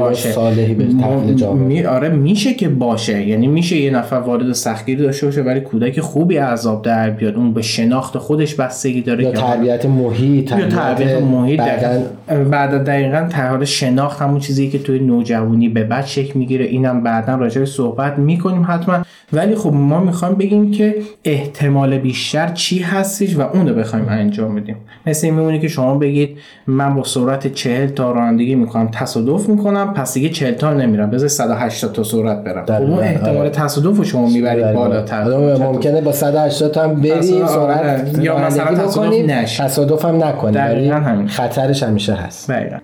باشه. 0.00 0.32
صالحی 0.32 0.74
به 0.74 0.84
م- 0.84 1.56
می- 1.58 1.84
آره 1.84 2.08
میشه 2.08 2.54
که 2.54 2.68
باشه. 2.68 3.26
یعنی 3.28 3.46
میشه 3.46 3.76
یه 3.76 3.90
نفر 3.90 4.16
وارد 4.16 4.52
سختگیری 4.52 5.02
داشته 5.02 5.26
باشه 5.26 5.42
ولی 5.42 5.60
کودک 5.60 6.00
خوبی 6.00 6.36
عذاب 6.36 6.82
در 6.82 7.10
بیاد. 7.10 7.34
اون 7.34 7.52
به 7.52 7.62
شناخت 7.62 8.18
خودش 8.18 8.54
بستگی 8.54 9.00
داره 9.00 9.24
یا 9.24 9.32
تربیت 9.32 9.86
محیط 9.86 10.50
یا 10.50 10.68
تربیت 10.68 11.22
محیط. 11.22 11.60
بعدن 11.60 12.02
دقیقاً- 12.28 12.32
بعد 12.50 12.84
دقیقا 12.84 13.26
تحال 13.30 13.64
شناخت 13.64 14.22
همون 14.22 14.40
چیزی 14.40 14.68
که 14.70 14.78
توی 14.78 14.98
نوجوانی 14.98 15.68
به 15.68 15.84
بعد 15.84 16.06
شکل 16.06 16.38
می‌گیره. 16.38 16.64
اینم 16.64 17.02
بعدا 17.02 17.34
راجع 17.34 17.58
بهش 17.60 17.68
صحبت 17.68 18.18
می‌کنیم 18.18 18.64
حتما. 18.68 18.98
ولی 19.32 19.54
خب 19.54 19.72
ما 19.72 20.00
می‌خوایم 20.00 20.34
بگیم 20.34 20.70
که 20.70 20.94
احتمال 21.24 21.98
بیشتر 21.98 22.48
چی 22.48 22.78
هستش 22.78 23.36
و 23.36 23.40
اون 23.40 23.68
رو 23.68 23.74
بخوایم 23.74 24.06
انجام 24.08 24.54
بدیم. 24.54 24.76
مثل 25.06 25.26
این 25.26 25.36
میمونه 25.36 25.58
که 25.58 25.68
شما 25.68 25.98
بگید 25.98 26.36
من 26.66 26.94
با 26.94 27.04
سرعت 27.04 27.46
40 27.46 27.88
تا 27.88 28.12
رانندگی 28.12 28.54
می‌کنم 28.54 28.88
تصادف 28.92 29.48
می‌کنم 29.48 29.94
پس 29.94 30.14
دیگه 30.14 30.28
40 30.28 30.54
تا 30.54 30.72
نمیرم 30.72 31.10
بذار 31.10 31.28
180 31.28 31.92
تا 31.92 32.02
سرعت 32.02 32.44
برم 32.44 32.64
خب 32.64 32.72
اون 32.72 32.98
احتمال 32.98 33.36
آره. 33.36 33.50
تصادف 33.50 33.96
رو 33.96 34.04
شما 34.04 34.28
می‌برید 34.28 34.72
بالاتر 34.72 35.22
آدم 35.22 35.62
ممکنه 35.62 36.00
با 36.00 36.12
180 36.12 36.76
هم 36.76 36.94
بریم 36.94 37.12
اصلا، 37.12 37.46
سرعت 37.46 38.14
آره. 38.14 38.24
یا 38.24 38.38
مثلا 38.38 38.74
تصادف 38.74 39.12
نشه. 39.14 39.64
تصادف 39.64 40.04
هم 40.04 40.24
نکنیم 40.24 40.54
دقیقاً 40.54 40.94
ولی 40.96 41.04
همین. 41.04 41.28
خطرش 41.28 41.82
همیشه 41.82 42.14
هست 42.14 42.50
دقیقاً. 42.50 42.78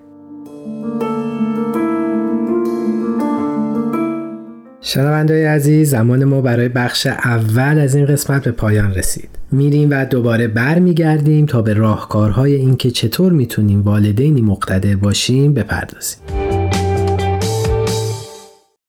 شنوندای 4.81 5.45
عزیز 5.45 5.89
زمان 5.89 6.23
ما 6.23 6.41
برای 6.41 6.69
بخش 6.69 7.07
اول 7.07 7.79
از 7.79 7.95
این 7.95 8.05
قسمت 8.05 8.43
به 8.43 8.51
پایان 8.51 8.93
رسید 8.93 9.29
میریم 9.55 9.89
و 9.91 10.05
دوباره 10.05 10.47
برمیگردیم 10.47 11.45
تا 11.45 11.61
به 11.61 11.73
راهکارهای 11.73 12.55
اینکه 12.55 12.91
چطور 12.91 13.31
می‌تونیم 13.31 13.81
والدینی 13.81 14.41
مقتدر 14.41 14.95
باشیم 14.95 15.53
بپردازیم. 15.53 16.19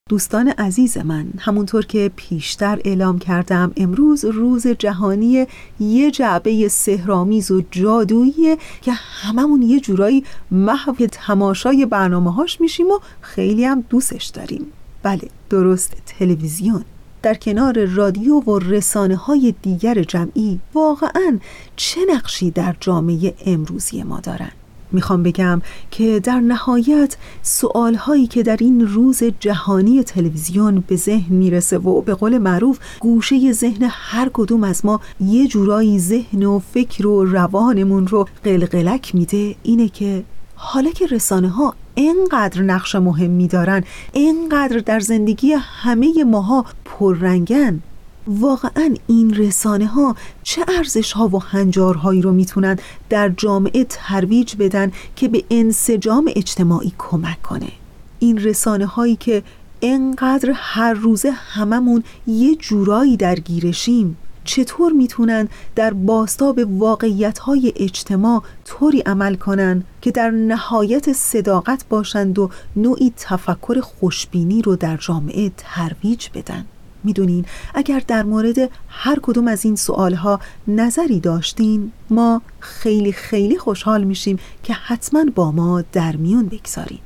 دوستان 0.09 0.47
عزیز 0.47 0.97
من 0.97 1.25
همونطور 1.39 1.85
که 1.85 2.11
پیشتر 2.15 2.79
اعلام 2.85 3.19
کردم 3.19 3.71
امروز 3.77 4.25
روز 4.25 4.67
جهانی 4.67 5.47
یه 5.79 6.11
جعبه 6.11 6.67
سهرامیز 6.67 7.51
و 7.51 7.63
جادویی 7.71 8.57
که 8.81 8.91
هممون 8.91 9.61
یه 9.61 9.79
جورایی 9.79 10.23
محو 10.51 11.05
تماشای 11.11 11.85
برنامه 11.85 12.33
هاش 12.33 12.61
میشیم 12.61 12.87
و 12.87 12.99
خیلی 13.21 13.65
هم 13.65 13.83
دوستش 13.89 14.25
داریم. 14.25 14.65
بله 15.03 15.29
درست 15.49 15.93
تلویزیون. 16.05 16.83
در 17.27 17.33
کنار 17.33 17.85
رادیو 17.85 18.39
و 18.39 18.59
رسانه 18.59 19.15
های 19.15 19.53
دیگر 19.61 20.03
جمعی 20.03 20.59
واقعا 20.73 21.39
چه 21.75 22.01
نقشی 22.09 22.51
در 22.51 22.75
جامعه 22.79 23.33
امروزی 23.45 24.03
ما 24.03 24.19
دارن؟ 24.19 24.51
می‌خوام 24.91 25.23
بگم 25.23 25.61
که 25.91 26.19
در 26.19 26.39
نهایت 26.39 27.17
سوال 27.41 27.95
هایی 27.95 28.27
که 28.27 28.43
در 28.43 28.57
این 28.59 28.87
روز 28.87 29.23
جهانی 29.39 30.03
تلویزیون 30.03 30.83
به 30.87 30.95
ذهن 30.95 31.35
می‌رسه 31.35 31.77
و 31.77 32.01
به 32.01 32.13
قول 32.13 32.37
معروف 32.37 32.79
گوشه 32.99 33.51
ذهن 33.51 33.87
هر 33.91 34.29
کدوم 34.33 34.63
از 34.63 34.85
ما 34.85 35.01
یه 35.19 35.47
جورایی 35.47 35.99
ذهن 35.99 36.43
و 36.43 36.59
فکر 36.59 37.07
و 37.07 37.25
روانمون 37.25 38.07
رو 38.07 38.27
قلقلک 38.43 39.15
میده 39.15 39.55
اینه 39.63 39.89
که 39.89 40.23
حالا 40.59 40.91
که 40.91 41.07
رسانه 41.07 41.49
ها 41.49 41.73
اینقدر 41.95 42.61
نقش 42.61 42.95
مهمی 42.95 43.47
دارن 43.47 43.83
اینقدر 44.13 44.77
در 44.77 44.99
زندگی 44.99 45.53
همه 45.53 46.23
ماها 46.23 46.65
پررنگن 46.85 47.81
واقعا 48.27 48.95
این 49.07 49.35
رسانه 49.35 49.87
ها 49.87 50.15
چه 50.43 50.65
ارزش 50.77 51.11
ها 51.11 51.27
و 51.27 51.43
هنجارهایی 51.43 52.21
رو 52.21 52.31
می‌تونن 52.31 52.79
در 53.09 53.29
جامعه 53.29 53.85
ترویج 53.89 54.55
بدن 54.55 54.91
که 55.15 55.27
به 55.27 55.43
انسجام 55.49 56.31
اجتماعی 56.35 56.93
کمک 56.97 57.41
کنه؟ 57.41 57.71
این 58.19 58.37
رسانه 58.37 58.85
هایی 58.85 59.15
که 59.15 59.43
انقدر 59.81 60.51
هر 60.55 60.93
روزه 60.93 61.31
هممون 61.31 62.03
یه 62.27 62.55
جورایی 62.55 63.17
درگیرشیم. 63.17 64.17
چطور 64.47 64.91
می‌تونن 64.91 65.49
در 65.75 65.93
باستاب 65.93 66.59
واقعیت 66.67 67.39
های 67.39 67.73
اجتماع 67.75 68.43
طوری 68.65 68.99
عمل 68.99 69.35
کنن 69.35 69.83
که 70.01 70.11
در 70.11 70.31
نهایت 70.31 71.13
صداقت 71.13 71.85
باشند 71.89 72.39
و 72.39 72.49
نوعی 72.75 73.13
تفکر 73.17 73.79
خوشبینی 73.79 74.61
رو 74.61 74.75
در 74.75 74.97
جامعه 74.97 75.51
ترویج 75.57 76.27
بدن؟ 76.33 76.65
می‌دونین 77.03 77.45
اگر 77.73 78.03
در 78.07 78.23
مورد 78.23 78.57
هر 78.89 79.19
کدوم 79.21 79.47
از 79.47 79.65
این 79.65 79.75
سوالها 79.75 80.39
نظری 80.67 81.19
داشتین 81.19 81.91
ما 82.09 82.41
خیلی 82.59 83.11
خیلی 83.11 83.57
خوشحال 83.57 84.03
میشیم 84.03 84.39
که 84.63 84.73
حتما 84.73 85.25
با 85.35 85.51
ما 85.51 85.83
در 85.93 86.15
میون 86.15 86.45
بگذارین. 86.45 86.99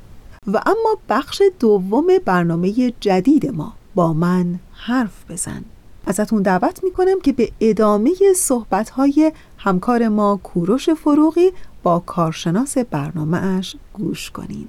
و 0.46 0.60
اما 0.66 0.98
بخش 1.08 1.42
دوم 1.60 2.06
برنامه 2.24 2.92
جدید 3.00 3.46
ما 3.46 3.72
با 3.94 4.12
من 4.12 4.58
حرف 4.72 5.30
بزن. 5.30 5.64
ازتون 6.06 6.42
دعوت 6.42 6.84
می‌کنم 6.84 7.20
که 7.24 7.32
به 7.32 7.48
ادامه 7.60 8.10
صحبت 8.36 8.90
های 8.90 9.32
همکار 9.58 10.08
ما 10.08 10.40
کوروش 10.42 10.90
فروغی 10.90 11.50
با 11.82 11.98
کارشناس 11.98 12.78
برنامهاش 12.78 13.76
گوش 13.92 14.30
کنید. 14.30 14.68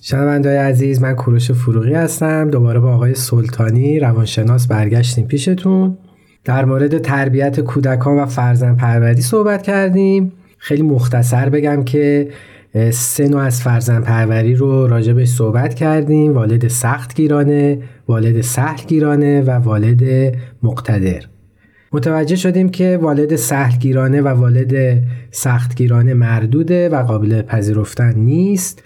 شنوندای 0.00 0.56
عزیز 0.56 1.02
من 1.02 1.14
کوروش 1.14 1.50
فروغی 1.52 1.94
هستم. 1.94 2.50
دوباره 2.50 2.80
با 2.80 2.94
آقای 2.94 3.14
سلطانی 3.14 4.00
روانشناس 4.00 4.66
برگشتیم 4.66 5.26
پیشتون. 5.26 5.98
در 6.48 6.64
مورد 6.64 6.98
تربیت 6.98 7.60
کودکان 7.60 8.18
و 8.18 8.26
فرزند 8.26 8.76
پروری 8.76 9.22
صحبت 9.22 9.62
کردیم. 9.62 10.32
خیلی 10.58 10.82
مختصر 10.82 11.48
بگم 11.48 11.84
که 11.84 12.28
سه 12.90 13.28
نوع 13.28 13.40
از 13.40 13.62
فرزند 13.62 14.04
پروری 14.04 14.54
رو 14.54 14.86
راجبش 14.86 15.28
صحبت 15.28 15.74
کردیم. 15.74 16.32
والد 16.32 16.68
سخت 16.68 17.14
گیرانه 17.14 17.78
والد 18.08 18.40
سهل 18.40 18.86
گیرانه 18.86 19.40
و 19.40 19.50
والد 19.50 20.34
مقتدر. 20.62 21.22
متوجه 21.92 22.36
شدیم 22.36 22.68
که 22.68 22.98
والد 23.02 23.36
سهلگیرانه 23.36 24.22
و 24.22 24.28
والد 24.28 25.02
سختگیرانه 25.30 26.14
مردوده 26.14 26.88
و 26.88 27.02
قابل 27.02 27.42
پذیرفتن 27.42 28.14
نیست. 28.16 28.82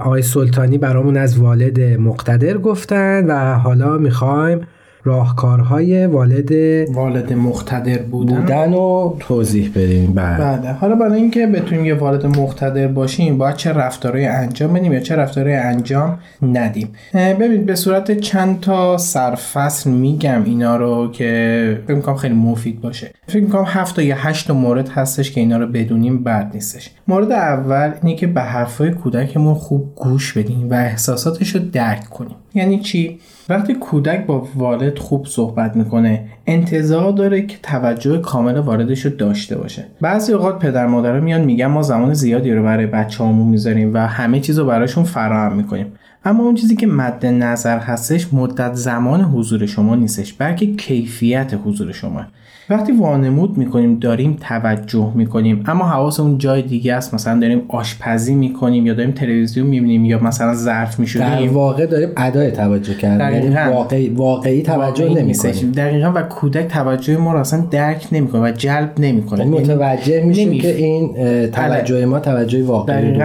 آقای 0.00 0.22
سلطانی 0.22 0.78
برامون 0.78 1.16
از 1.16 1.38
والد 1.38 1.80
مقتدر 1.80 2.58
گفتن 2.58 3.26
و 3.26 3.54
حالا 3.54 3.98
می‌خوایم 3.98 4.60
راهکارهای 5.04 6.06
والد 6.06 6.52
والد 6.94 7.32
مقتدر 7.32 8.02
بودن, 8.02 8.40
بودن 8.40 8.72
و 8.72 9.16
توضیح 9.18 9.70
بدیم. 9.74 10.12
بله. 10.12 10.38
بله. 10.38 10.72
حالا 10.72 10.94
برای 10.94 11.20
اینکه 11.20 11.46
بتونیم 11.46 11.84
یه 11.84 11.94
والد 11.94 12.26
مقتدر 12.26 12.86
باشیم 12.88 13.38
باید 13.38 13.56
چه 13.56 13.72
رفتارهای 13.72 14.26
انجام 14.26 14.72
بدیم 14.72 14.92
یا 14.92 15.00
چه 15.00 15.16
رفتارهای 15.16 15.56
انجام 15.56 16.18
ندیم. 16.42 16.88
ببینید 17.14 17.66
به 17.66 17.74
صورت 17.74 18.20
چند 18.20 18.60
تا 18.60 18.98
سرفصل 18.98 19.90
میگم 19.90 20.44
اینا 20.44 20.76
رو 20.76 21.10
که 21.12 21.82
فکر 21.86 21.94
می‌کنم 21.94 22.16
خیلی 22.16 22.34
مفید 22.34 22.80
باشه. 22.80 23.10
فکر 23.26 23.42
می‌کنم 23.42 23.64
هفت 23.66 23.98
یا 23.98 24.16
هشت 24.18 24.50
مورد 24.50 24.88
هستش 24.88 25.30
که 25.30 25.40
اینا 25.40 25.56
رو 25.56 25.66
بدونیم 25.66 26.24
بد 26.24 26.50
نیستش. 26.54 26.90
مورد 27.08 27.32
اول 27.32 27.92
اینه 28.02 28.16
که 28.16 28.26
به 28.26 28.40
حرفای 28.40 28.90
کودکمون 28.90 29.54
خوب 29.54 29.92
گوش 29.94 30.32
بدیم 30.32 30.70
و 30.70 30.74
احساساتش 30.74 31.54
رو 31.54 31.60
درک 31.72 32.04
کنیم. 32.04 32.36
یعنی 32.54 32.78
چی؟ 32.80 33.18
وقتی 33.52 33.74
کودک 33.74 34.26
با 34.26 34.48
والد 34.54 34.98
خوب 34.98 35.26
صحبت 35.26 35.76
می‌کنه 35.76 36.24
انتظار 36.46 37.12
داره 37.12 37.42
که 37.46 37.56
توجه 37.62 38.18
کامل 38.18 38.58
واردش 38.58 39.06
رو 39.06 39.10
داشته 39.10 39.58
باشه. 39.58 39.84
بعضی 40.00 40.32
اوقات 40.32 40.58
پدر 40.58 40.86
مادرها 40.86 41.20
میان 41.20 41.40
میگن 41.40 41.66
ما 41.66 41.82
زمان 41.82 42.14
زیادی 42.14 42.52
رو 42.52 42.62
برای 42.62 42.86
بچه‌هامون 42.86 43.48
می‌ذاریم 43.48 43.94
و 43.94 43.98
همه 43.98 44.40
چیز 44.40 44.58
رو 44.58 44.66
براشون 44.66 45.04
فراهم 45.04 45.56
می‌کنیم. 45.56 45.86
اما 46.24 46.44
اون 46.44 46.54
چیزی 46.54 46.76
که 46.76 46.86
مد 46.86 47.26
نظر 47.26 47.78
هستش 47.78 48.34
مدت 48.34 48.74
زمان 48.74 49.20
حضور 49.20 49.66
شما 49.66 49.94
نیستش 49.94 50.32
بلکه 50.32 50.76
کیفیت 50.76 51.54
حضور 51.64 51.92
شما. 51.92 52.24
وقتی 52.72 52.92
وانمود 52.92 53.58
می‌کنیم 53.58 53.98
داریم 53.98 54.36
توجه 54.40 55.12
می‌کنیم. 55.14 55.64
اما 55.66 55.84
حواسمون 55.84 56.38
جای 56.38 56.62
دیگه 56.62 56.94
است. 56.94 57.14
مثلا 57.14 57.40
داریم 57.40 57.62
آشپزی 57.68 58.34
می‌کنیم 58.34 58.86
یا 58.86 58.94
داریم 58.94 59.12
تلویزیون 59.12 59.66
می‌بینیم 59.66 60.04
یا 60.04 60.22
مثلا 60.22 60.54
ظرف 60.54 61.00
میشونیم 61.00 61.28
در 61.28 61.48
واقع 61.48 61.86
داریم 61.86 62.08
ادای 62.16 62.50
توجه 62.50 62.94
کردن. 62.94 63.32
یعنی 63.32 63.72
واقعی, 63.72 64.08
واقعی 64.08 64.62
توجه 64.62 65.08
نمی‌کنیم. 65.08 65.72
دقیقا. 65.72 66.12
و 66.14 66.22
کودک 66.22 66.68
توجه 66.68 67.16
ما 67.16 67.32
رو 67.32 67.38
اصلا 67.38 67.60
درک 67.70 68.06
نمی‌کنه 68.12 68.40
و 68.42 68.52
جلب 68.56 68.92
نمی‌کنه. 68.98 69.40
یعنی 69.40 69.58
متوجه 69.58 70.24
میشیم 70.24 70.60
که 70.60 70.76
این 70.76 71.14
توجه 71.46 72.06
ما 72.06 72.20
توجه 72.20 72.64
واقعی 72.64 73.18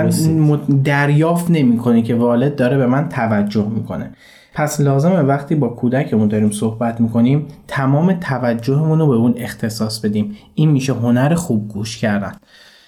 دریافت 0.84 1.52
نمی‌کنه 1.52 2.02
که 2.02 2.16
والد 2.16 2.56
داره 2.56 2.78
به 2.78 2.88
من 2.88 3.10
توجه 3.10 3.68
می‌کنه. 3.76 4.10
پس 4.58 4.82
لازمه 4.82 5.22
وقتی 5.22 5.56
با 5.56 5.67
کودکمون 5.67 6.28
داریم 6.28 6.52
صحبت 6.52 7.02
می‌کنیم 7.02 7.46
تمام 7.67 8.13
توجهمون 8.13 9.00
رو 9.00 9.08
به 9.08 9.13
اون 9.13 9.34
اختصاص 9.38 10.00
بدیم. 10.00 10.36
این 10.56 10.72
میشه 10.72 10.93
هنر 10.93 11.34
خوب 11.34 11.67
گوش 11.67 11.98
کردن. 11.98 12.32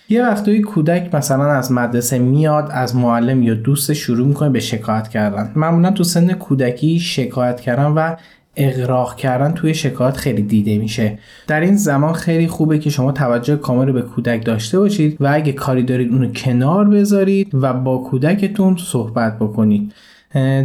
یه 0.10 0.24
وقتی 0.24 0.62
کودک 0.62 1.16
مثلا 1.16 1.52
از 1.52 1.72
مدرسه 1.72 2.20
میاد 2.20 2.70
از 2.72 2.96
معلم 2.96 3.44
یا 3.44 3.54
دوست 3.54 3.94
شروع 3.94 4.28
می‌کنه 4.28 4.50
به 4.50 4.60
شکایت 4.60 5.08
کردن. 5.08 5.52
معمولا 5.56 5.92
تو 5.92 6.04
سن 6.04 6.34
کودکی 6.34 7.00
شکایت 7.00 7.62
کردن 7.62 7.86
و 7.86 8.16
اغراق 8.58 9.16
کردن 9.16 9.52
توی 9.52 9.74
شکایت 9.74 10.18
خیلی 10.18 10.42
دیده 10.42 10.78
میشه. 10.78 11.20
در 11.48 11.60
این 11.60 11.76
زمان 11.76 12.14
خیلی 12.14 12.48
خوبه 12.48 12.80
که 12.80 12.90
شما 12.90 13.12
توجه 13.12 13.56
کامل 13.56 13.88
رو 13.88 13.94
به 13.94 14.02
کودک 14.02 14.46
داشته 14.46 14.80
باشید 14.80 15.18
و 15.20 15.30
اگه 15.34 15.52
کاری 15.52 15.84
دارید 15.84 16.12
اونو 16.12 16.32
کنار 16.32 16.86
بذارید 16.86 17.50
و 17.54 17.74
با 17.74 17.98
کودکتون 17.98 18.78
صحبت 18.78 19.40
بکنید. 19.40 19.94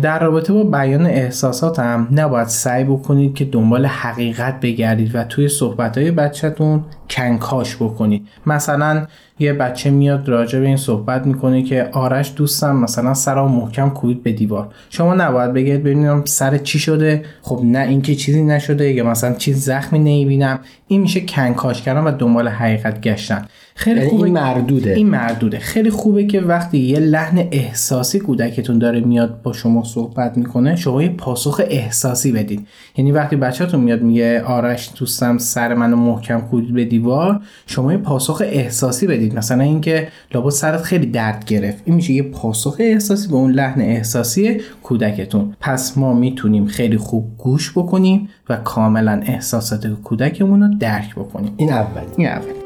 در 0.03 0.19
رابطه 0.19 0.53
با 0.53 0.63
بیان 0.65 1.07
احساسات 1.07 1.79
هم 1.79 2.09
نباید 2.13 2.49
سعی 2.49 2.85
بکنید 2.85 3.35
که 3.35 3.45
دنبال 3.45 3.87
حقیقت 3.87 4.61
بگردید 4.61 5.15
و 5.15 5.25
توی 5.25 5.49
صحبت 5.49 5.99
های 5.99 6.11
بچهتون 6.11 6.85
کنکاش 7.11 7.77
بکنید. 7.77 8.29
مثلا 8.47 9.07
یه 9.39 9.53
بچه 9.53 9.91
میاد 9.91 10.29
راجع 10.29 10.61
به 10.61 10.67
این 10.67 10.77
صحبت 10.77 11.27
می‌کنه 11.27 11.63
که 11.63 11.89
آرش 11.93 12.33
دوستم 12.37 12.77
مثلا 12.77 13.15
سرم 13.15 13.51
محکم 13.51 13.91
کوید 13.91 14.23
به 14.23 14.33
دیوار. 14.33 14.69
شما 14.91 15.15
نباید 15.15 15.53
بگید 15.53 15.81
ببینم 15.81 16.23
سر 16.25 16.59
چی 16.59 16.79
شده. 16.79 17.25
خب 17.43 17.61
نه 17.65 17.79
اینکه 17.79 18.15
چیزی 18.15 18.43
نشده 18.43 18.93
یا 18.93 19.05
مثلا 19.05 19.35
چیز 19.35 19.65
زخمی 19.65 19.99
نمی‌بینم. 19.99 20.59
این 20.89 21.01
میشه 21.01 21.21
کنکاش 21.21 21.83
کردن 21.83 22.01
و 22.01 22.11
دنبال 22.11 22.49
حقیقت 22.49 23.01
گشتن. 23.01 23.47
خیلی 23.77 23.99
یعنی 23.99 24.11
خوبه 24.11 24.25
این 24.25 24.35
مردوده. 24.35 24.95
این 24.95 25.09
مردوده. 25.09 25.59
خیلی 25.59 25.91
خوبه 25.91 26.25
که 26.27 26.41
وقتی 26.41 26.79
یه 26.79 26.99
لحن 26.99 27.49
احساسی 27.53 28.19
کودکتون 28.19 28.79
داره 28.79 29.01
میاد 29.01 29.43
با 29.43 29.53
شما 29.53 29.85
صحبت 29.85 30.37
می‌کنه 30.37 30.77
شما 30.77 31.03
یه 31.03 31.09
پاسخ 31.09 31.63
احساسی 31.69 32.33
بدید 32.33 32.67
یعنی 32.97 33.13
وقتی 33.13 33.37
بچهتون 33.37 33.81
میاد 33.81 34.03
میگه 34.03 34.43
آرش 34.43 34.91
دوستم 34.99 35.39
سر 35.39 35.75
منو 35.75 35.97
محکم 35.97 36.41
کوید 36.41 36.75
به 36.75 36.85
دیوار 36.85 37.41
شما 37.67 37.93
یه 37.93 37.99
پاسخ 37.99 38.43
احساسی 38.45 39.07
بدید 39.07 39.37
مثلا 39.37 39.63
اینکه 39.63 40.09
لابد 40.35 40.51
سرت 40.51 40.83
خیلی 40.83 41.07
درد 41.07 41.45
گرفت. 41.45 41.83
این 41.85 41.97
میشه 41.97 42.13
یه 42.13 42.23
پاسخ 42.23 42.77
احساسی 42.79 43.29
به 43.29 43.35
اون 43.35 43.53
لحن 43.53 43.81
احساسی 43.81 44.61
کودکتون. 44.83 45.55
پس 45.61 45.99
ما 45.99 46.13
می‌تونیم 46.13 46.67
خیلی 46.67 46.97
خوب 46.97 47.37
گوش 47.39 47.73
بکنیم 47.73 48.29
و 48.49 48.57
کاملا 48.57 49.21
احساسات 49.27 49.87
کودکمون 49.87 50.63
رو 50.63 50.69
درک 50.79 51.15
بکنیم. 51.15 51.55
این 51.57 51.73
اولی 51.73 52.07
این 52.17 52.29
اولی 52.29 52.64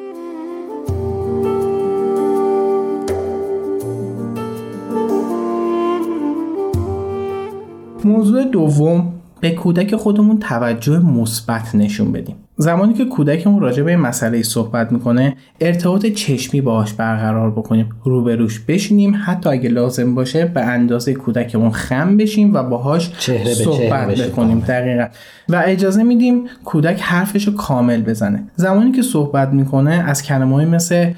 موضوع 8.04 8.44
دوم 8.44 9.12
به 9.40 9.50
کودک 9.50 9.96
خودمون 9.96 10.38
توجه 10.38 10.98
مثبت 10.98 11.74
نشون 11.74 12.12
بدیم. 12.12 12.36
زمانی 12.56 12.94
که 12.94 13.04
کودکمون 13.04 13.60
راجع 13.60 13.82
به 13.82 13.96
مسئله 13.96 14.42
صحبت 14.42 14.92
می‌کنه 14.92 15.36
ارتباط 15.60 16.06
چشمی 16.06 16.60
باهاش 16.60 16.92
برقرار 16.92 17.50
بکنیم 17.50 17.88
روبروش 18.04 18.60
بشینیم 18.60 19.22
حتی 19.24 19.48
اگه 19.48 19.68
لازم 19.68 20.14
باشه 20.14 20.44
به 20.44 20.60
اندازه 20.60 21.14
کودکمون 21.14 21.70
خم 21.70 22.16
بشیم 22.16 22.54
و 22.54 22.62
باهاش 22.62 23.10
چهره 23.18 23.54
صحبت 23.54 24.14
چهره 24.14 24.28
بکنیم 24.28 24.60
دقیقا. 24.60 25.06
و 25.48 25.62
اجازه 25.66 26.02
میدیم 26.02 26.44
کودک 26.64 27.00
حرفش 27.00 27.48
رو 27.48 27.54
کامل 27.54 28.02
بزنه. 28.02 28.44
زمانی 28.56 28.92
که 28.92 29.02
صحبت 29.02 29.48
می‌کنه 29.48 29.90
از 29.90 30.22
کلمه‌ای 30.22 30.66
مثل 30.66 31.10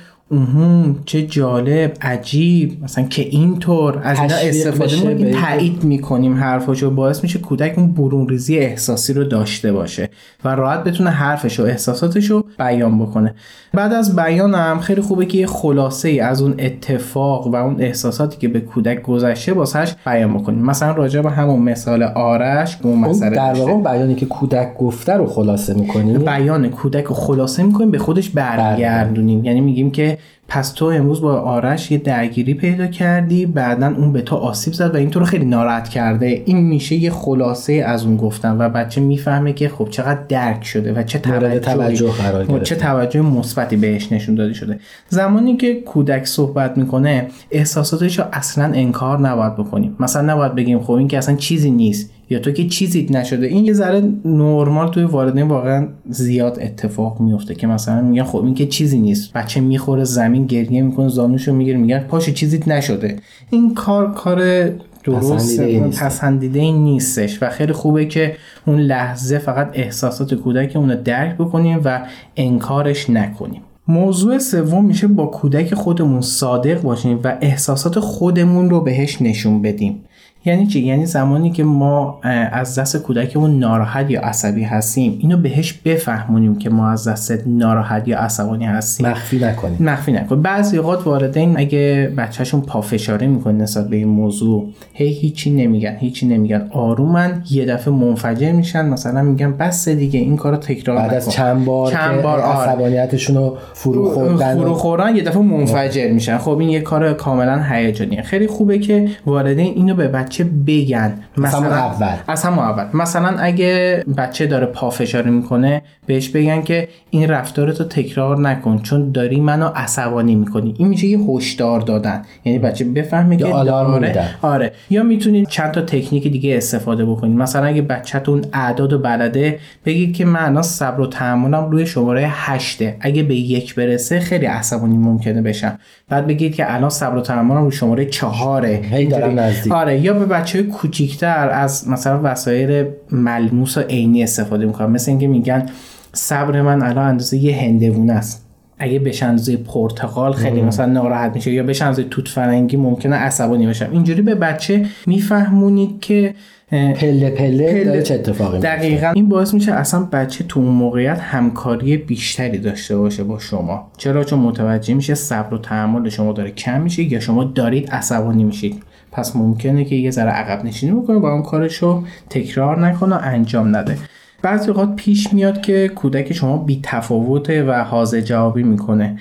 چه 1.05 1.23
جالب 1.23 1.93
عجیب. 2.03 2.85
مثلا 2.85 3.05
که 3.05 3.23
اینطور 3.23 4.01
از 4.05 4.21
اینا 4.21 4.35
استفاده 4.35 4.97
می‌کنیم 4.97 5.41
تایید 5.41 5.85
می‌کنیم 5.85 6.35
حرفاشو 6.35 6.91
باعث 6.91 7.23
میشه 7.23 7.39
کودک 7.39 7.75
اون 7.77 7.93
برون 7.93 8.29
ریزی 8.29 8.59
احساسی 8.59 9.13
رو 9.13 9.25
داشته 9.25 9.73
باشه 9.73 10.09
و 10.45 10.49
راحت 10.49 10.85
بتونه 10.85 11.11
حرفش 11.11 11.61
و 11.61 11.63
احساساتش 11.63 12.31
رو 12.31 12.45
بیان 12.59 12.99
بکنه. 12.99 13.35
بعد 13.73 13.93
از 13.93 14.17
بیان 14.17 14.55
هم 14.55 14.81
خیلی 14.81 15.01
خوبه 15.01 15.27
که 15.27 15.39
یه 15.39 15.47
خلاصه 15.47 16.09
ای 16.09 16.21
از 16.21 16.43
اون 16.43 16.55
اتفاق 16.59 17.47
و 17.47 17.57
اون 17.57 17.77
احساساتی 17.81 18.39
که 18.39 18.49
به 18.49 18.61
کودک 18.61 19.03
گذشته 19.03 19.53
واسش 19.53 19.95
بیان 20.07 20.35
بکنیم. 20.35 20.65
مثلا 20.65 20.93
راجع 20.93 21.21
به 21.21 21.31
همون 21.31 21.63
مثال 21.63 22.03
آرش 22.03 22.79
اون 22.83 22.99
مسئله 22.99 23.37
در 23.37 23.53
واقع 23.53 23.93
بیانی 23.93 24.15
که 24.15 24.27
کودک 24.27 24.75
گفته 24.75 25.13
رو 25.13 25.27
خلاصه 25.27 25.75
می‌کنیم؟ 25.75 26.19
بیان 26.19 26.69
کودک 26.69 27.05
رو 27.05 27.15
خلاصه 27.15 27.63
می‌کنیم 27.63 27.91
به 27.91 27.99
خودش 27.99 28.31
برگردونیم. 28.31 29.45
یعنی 29.45 29.61
میگیم 29.61 29.91
که 29.91 30.19
پس 30.49 30.73
تو 30.73 30.85
امروز 30.85 31.21
با 31.21 31.41
آرش 31.41 31.91
یه 31.91 31.99
درگیری 31.99 32.55
پیدا 32.55 32.87
کردی 32.87 33.47
بعدا 33.47 33.87
اون 33.87 34.13
به 34.13 34.23
تو 34.23 34.37
آسیب 34.37 34.75
زد 34.75 34.95
و 34.95 34.99
این 34.99 35.11
تو 35.11 35.21
رو 35.21 35.27
خیلی 35.27 35.45
ناراحت 35.45 35.89
کرده. 35.89 36.43
این 36.45 36.61
میشه 36.61 36.95
یه 36.97 37.11
خلاصه 37.11 37.73
از 37.73 38.05
اون 38.05 38.17
گفتن 38.17 38.57
و 38.59 38.69
بچه 38.69 39.01
می‌فهمه 39.01 39.53
که 39.53 39.69
خب 39.69 39.89
چقدر 39.91 40.21
درک 40.29 40.65
شده 40.65 40.93
و 40.93 41.03
چه 41.03 41.19
توجه, 41.19 41.59
توجه 41.59 42.11
قرار 42.13 42.61
چه 42.63 42.75
توجه 42.75 43.21
مثبتی 43.21 43.77
بهش 43.77 44.13
نشون 44.13 44.35
داده 44.35 44.53
شده. 44.53 44.81
زمانی 45.09 45.57
که 45.57 45.75
کودک 45.75 46.25
صحبت 46.25 46.79
می‌کنه 46.79 47.27
احساساتش 47.51 48.19
رو 48.19 48.25
اصلا 48.33 48.65
انکار 48.65 49.21
نباید 49.21 49.57
بکنیم. 49.57 49.97
مثلا 50.01 50.33
نباید 50.33 50.55
بگیم 50.55 50.81
خب 50.81 50.93
این 50.93 51.09
که 51.09 51.19
اصلا 51.19 51.37
چیزی 51.37 51.71
نیست. 51.71 52.11
یا 52.31 52.39
تو 52.39 52.51
که 52.51 52.69
چیزی 52.69 53.07
نشده. 53.11 53.47
این 53.47 53.65
یه 53.65 53.73
ذره 53.73 54.03
نرمال 54.25 54.89
توی 54.89 55.05
والدین 55.05 55.49
واقعا 55.49 55.89
زیاد 56.09 56.59
اتفاق 56.61 57.21
میفته 57.21 57.55
که 57.55 57.67
مثلا 57.67 58.01
میگن 58.03 58.25
خب 58.25 58.45
این 58.45 58.55
که 58.55 58.67
چیزی 58.67 58.99
نیست. 58.99 59.33
بچه 59.33 59.61
می‌خوره 59.61 60.05
زمین 60.05 60.47
گریه 60.47 60.83
می‌کنه 60.83 61.09
زانوشو 61.09 61.55
می‌گیره 61.55 61.79
میگن 61.79 61.99
پاشو 61.99 62.33
چیزی 62.33 62.61
نشده. 62.67 63.17
این 63.51 63.75
کار 63.75 64.13
کار 64.13 64.71
درست 65.05 65.61
پسندیده 66.01 66.61
این 66.61 66.85
نیستش 66.85 67.43
و 67.43 67.51
خیلی 67.51 67.73
خوبه 67.73 68.05
که 68.05 68.37
اون 68.67 68.81
لحظه 68.81 69.39
فقط 69.39 69.71
احساسات 69.75 70.35
کودک 70.35 70.77
اون 70.77 70.91
رو 70.91 71.03
درک 71.03 71.35
بکنیم 71.35 71.81
و 71.85 72.01
انکارش 72.37 73.11
نکنیم. 73.11 73.63
موضوع 73.89 74.39
سوم 74.39 74.85
میشه 74.85 75.07
با 75.07 75.27
کودک 75.27 75.75
خودمون 75.75 76.21
صادق 76.21 76.83
باشیم 76.83 77.21
و 77.25 77.39
احساسات 77.41 77.99
خودمون 77.99 78.71
رو 78.71 78.81
بهش 78.81 79.23
نشون 79.23 79.63
بدیم. 79.63 80.03
یعنی 80.45 80.67
چی؟ 80.67 80.81
یعنی 80.81 81.07
زمانی 81.07 81.51
که 81.51 81.65
ما 81.65 82.21
از 82.53 82.79
دست 82.79 82.97
کودکمون 82.97 83.59
ناراحت 83.59 84.11
یا 84.11 84.21
عصبی 84.21 84.63
هستیم 84.63 85.19
اینو 85.21 85.37
بهش 85.37 85.73
بفهمونیم 85.73 86.59
که 86.59 86.71
ما 86.71 86.91
از 86.91 87.09
دست 87.09 87.43
ناراحت 87.47 88.09
یا 88.09 88.19
عصبانی 88.19 88.65
هستیم. 88.65 89.07
مخفی 89.07 89.39
نکنیم. 89.39 89.77
مخفی 89.81 90.13
نکنیم 90.13 90.43
بعضی 90.43 90.79
اوقات 90.79 91.07
والدین 91.07 91.59
اگه 91.59 92.13
بچهشون 92.17 92.61
پافشاری 92.61 93.27
می‌کنه 93.27 93.53
نسبت 93.53 93.89
به 93.89 93.97
این 93.97 94.09
موضوع 94.09 94.69
هی 94.93 95.09
هیچی 95.09 95.51
نمیگن 95.51 95.97
هیچی 95.97 96.27
نمیگن. 96.27 96.67
آرومن 96.71 97.43
یه 97.51 97.67
دفعه 97.67 97.95
منفجر 97.95 98.53
میشن 98.53 98.89
مثلا 98.89 99.23
میگن 99.23 99.53
بس 99.53 99.89
دیگه 99.89 100.21
این 100.21 100.37
کارو 100.37 100.57
تکرار 100.57 100.97
بعد 100.97 101.15
از 101.15 101.31
چند 101.31 101.65
بار 101.65 101.93
چند 101.93 102.23
بار 102.23 102.41
آره. 102.41 102.71
عصبانیتشون 102.71 103.37
رو 103.37 103.57
فرو 103.75 104.11
خوردن 104.11 104.57
فرو 104.57 104.75
خوردن 104.75 105.17
یه 105.17 105.23
دفعه 105.23 105.43
منفجر 105.43 106.13
میشن. 106.13 106.39
خب 106.39 106.59
این 106.59 106.69
یه 106.69 106.81
کار 106.81 107.13
کاملا 107.13 107.63
هیجانیه. 107.71 108.23
خیلی 108.23 108.47
خوبه 108.47 108.79
که 108.79 109.09
والدین 109.27 109.73
اینو 109.77 109.95
به 109.95 110.09
بچه 110.31 110.45
بگن. 110.45 111.13
مثلا 111.37 111.75
اول. 111.75 112.17
از 112.29 112.45
همون 112.45 112.59
اول. 112.59 112.85
مثلا 112.95 113.39
اگه 113.39 114.05
بچه 114.17 114.47
داره 114.47 114.67
پافشاری 114.67 115.31
می‌کنه 115.31 115.83
بهش 116.07 116.29
بگن 116.29 116.63
که 116.63 116.89
این 117.11 117.29
رفتارتو 117.29 117.85
تکرار 117.85 118.41
نکن 118.41 118.79
چون 118.79 119.13
داری 119.13 119.41
منو 119.41 119.71
عصبانی 119.75 120.35
می‌کنی. 120.35 120.75
این 120.79 120.89
میشه 120.89 121.07
یه 121.07 121.19
هشدار 121.19 121.81
دادن. 121.81 122.23
یعنی 122.45 122.59
بچه 122.59 122.85
بفهمه 122.85 123.37
که 123.37 123.47
آره 123.47 124.29
آره. 124.43 124.73
یا 124.91 125.03
می‌تونید 125.03 125.49
چند 125.49 125.71
تا 125.71 125.81
تکنیک 125.81 126.29
دیگه 126.29 126.57
استفاده 126.57 127.05
بکنید 127.05 127.37
مثلا 127.37 127.67
اگه 127.67 127.83
بچهتون 127.83 128.45
اعداد 128.53 128.93
و 128.93 128.99
بلده 128.99 129.59
بگید 129.85 130.17
که 130.17 130.25
من 130.25 130.45
الان 130.45 130.63
صبر 130.63 131.01
و 131.01 131.07
تحملم 131.07 131.71
روی 131.71 131.87
شماره 131.87 132.27
هشته. 132.31 132.97
اگه 133.01 133.23
به 133.23 133.35
یک 133.35 133.75
برسه 133.75 134.21
خیلی 134.21 134.47
عصبانی 134.47 134.97
ممکنه 134.97 135.43
بشم. 135.43 135.79
بعد 136.09 136.27
بگید 136.27 136.55
که 136.55 136.75
الان 136.75 136.91
صبر 136.91 137.17
و 137.17 137.21
تحملم 137.21 137.63
روی 137.63 137.73
شماره 137.73 138.07
چهاره. 138.07 138.81
هی 138.93 139.07
دارم 139.07 139.41
نزدیک. 139.41 139.73
آره 139.73 140.01
یا 140.01 140.15
به 140.21 140.27
بچه 140.27 140.59
های 140.59 140.69
کوچیکتر 140.69 141.49
از 141.49 141.89
مثلا 141.89 142.21
وسایل 142.23 142.87
ملموس 143.13 143.77
و 143.77 143.81
عینی 143.81 144.23
استفاده 144.23 144.67
می‌کنم 144.67 144.91
مثل 144.91 145.11
اینکه 145.11 145.27
میگن 145.29 145.67
صبر 146.13 146.63
من 146.63 146.83
الان 146.83 147.09
اندازه 147.09 147.37
یه 147.37 147.57
هندوونه 147.57 148.13
است. 148.13 148.47
اگه 148.79 148.99
بشه 148.99 149.27
اندازه 149.27 149.57
پرتقال 149.57 150.33
خیلی 150.33 150.63
مثلا 150.63 150.87
ناراحت 150.87 151.35
میشه 151.35 151.51
یا 151.53 151.63
بشه 151.63 151.85
اندازه 151.85 152.05
توت 152.05 152.29
فرنگی 152.29 152.77
ممکنه 152.77 153.17
عصبانی 153.17 153.67
بشم 153.67 153.89
اینجوری 153.93 154.23
به 154.23 154.35
بچه 154.35 154.87
میفهمونید 155.07 156.01
که 156.01 156.35
پله 156.71 157.31
پله, 157.31 157.85
پله 157.85 158.03
چه 158.03 158.15
اتفاقی 158.15 158.59
دقیقا. 158.59 159.13
این 159.15 159.29
باعث 159.29 159.55
میشه 159.55 159.73
اصلا 159.73 160.09
بچه 160.13 160.45
تو 160.45 160.61
اون 160.61 160.69
موقعیت 160.69 161.19
همکاری 161.21 161.97
بیشتری 161.97 162.59
داشته 162.59 162.97
باشه 162.97 163.25
با 163.25 163.39
شما. 163.39 163.91
چرا؟ 163.97 164.25
چون 164.25 164.39
متوجه 164.39 164.95
میشه 164.95 165.15
صبر 165.15 165.55
و 165.55 165.59
تحمل 165.59 166.09
شما 166.09 166.33
داره 166.33 166.51
کم 166.51 166.81
میشه 166.81 167.03
یا 167.03 167.21
شما 167.21 167.45
دارید 167.45 167.91
عصبانی 167.91 168.45
میشید. 168.45 168.83
پس 169.13 169.37
ممکنه 169.37 169.85
که 169.85 169.95
یه 169.95 170.11
ذره 170.11 170.31
عقب 170.31 170.65
نشینی 170.65 171.01
بکنه 171.01 171.19
و 171.19 171.27
اون 171.27 171.43
کارشو 171.43 172.05
تکرار 172.31 172.87
نکنه 172.87 173.17
و 173.17 173.21
انجام 173.23 173.77
نده. 173.77 173.99
بعضی 174.43 174.71
اوقات 174.71 174.97
پیش 174.97 175.33
میاد 175.33 175.61
که 175.61 175.89
کودک 175.89 176.33
شما 176.33 176.57
بی 176.57 176.81
تفاوته 176.83 177.65
و 177.65 177.73
حاضر 177.73 178.21
جوابی 178.21 178.63
می‌کنه. 178.63 179.17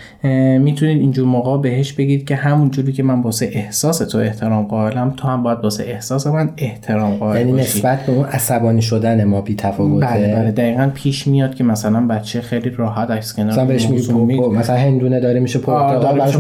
می‌تونید 0.60 1.02
اینجور 1.02 1.28
موقع 1.28 1.62
بهش 1.62 1.94
بگید 1.94 2.28
که 2.28 2.36
همون 2.36 2.72
جوری 2.72 2.94
که 2.94 3.04
من 3.04 3.22
واسه 3.22 3.50
احساس 3.54 3.98
تو 3.98 4.18
احترام 4.18 4.66
قائلم 4.66 5.14
تو 5.18 5.28
هم 5.28 5.44
باید 5.44 5.60
واسه 5.64 5.84
احساس 5.84 6.28
من 6.28 6.50
احترام 6.58 7.16
قائل 7.16 7.48
یعنی 7.48 7.62
نسبت 7.62 8.06
به 8.06 8.12
اون 8.12 8.26
عصبانی 8.26 8.82
شدن 8.82 9.24
ما 9.24 9.42
بی 9.42 9.56
تفاوته 9.56 10.06
بله 10.06 10.36
بله 10.36 10.52
دقیقا 10.52 10.92
پیش 10.94 11.28
میاد 11.28 11.56
که 11.56 11.64
مثلا 11.64 12.08
بچه 12.08 12.42
خیلی 12.42 12.70
راحت 12.70 13.12
عکس 13.12 13.34
کنار 13.34 13.52
مثلا 13.52 13.66
بهش 13.66 13.90
میگه 13.90 14.48
مثلا 14.48 14.76
هندونه 14.76 15.20
داره 15.20 15.40
میشه 15.40 15.60
پرتقال 15.60 16.20
براش 16.20 16.36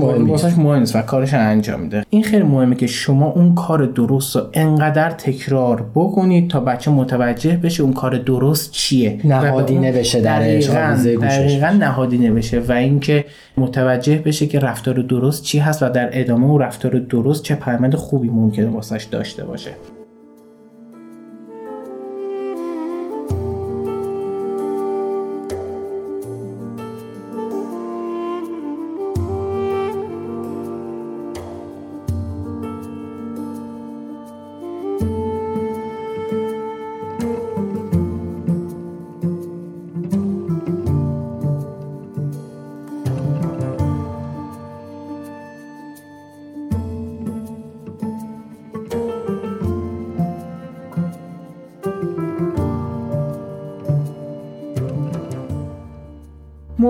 مهم 0.57 0.79
نیست. 0.79 0.95
و 0.95 1.01
کارش 1.01 1.33
انجام 1.33 1.79
میده. 1.79 2.03
این 2.09 2.23
خیلی 2.23 2.43
مهمه 2.43 2.75
که 2.75 2.87
شما 2.87 3.27
اون 3.27 3.55
کار 3.55 3.85
درست 3.85 4.35
رو 4.35 4.41
انقدر 4.53 5.09
تکرار 5.09 5.85
بکنید 5.95 6.49
تا 6.49 6.59
بچه 6.59 6.91
متوجه 6.91 7.57
بشه 7.57 7.83
اون 7.83 7.93
کار 7.93 8.17
درست 8.17 8.68
چیه 8.71 9.19
نهادینه 9.23 9.91
بشه 9.91 10.21
در 10.21 10.39
دقیقا 10.39 11.69
نهادینه 11.69 12.31
بشه 12.31 12.59
و 12.59 12.71
اینکه 12.71 13.25
متوجه 13.57 14.17
بشه 14.17 14.47
که 14.47 14.59
رفتار 14.59 15.01
درست 15.01 15.43
چی 15.43 15.59
هست 15.59 15.83
و 15.83 15.89
در 15.89 16.09
ادامه 16.11 16.45
اون 16.45 16.61
رفتار 16.61 16.99
درست 16.99 17.43
چه 17.43 17.55
پیامد 17.55 17.95
خوبی 17.95 18.29
ممکنه 18.29 18.67
واسش 18.67 19.03
داشته 19.03 19.43
باشه. 19.43 19.71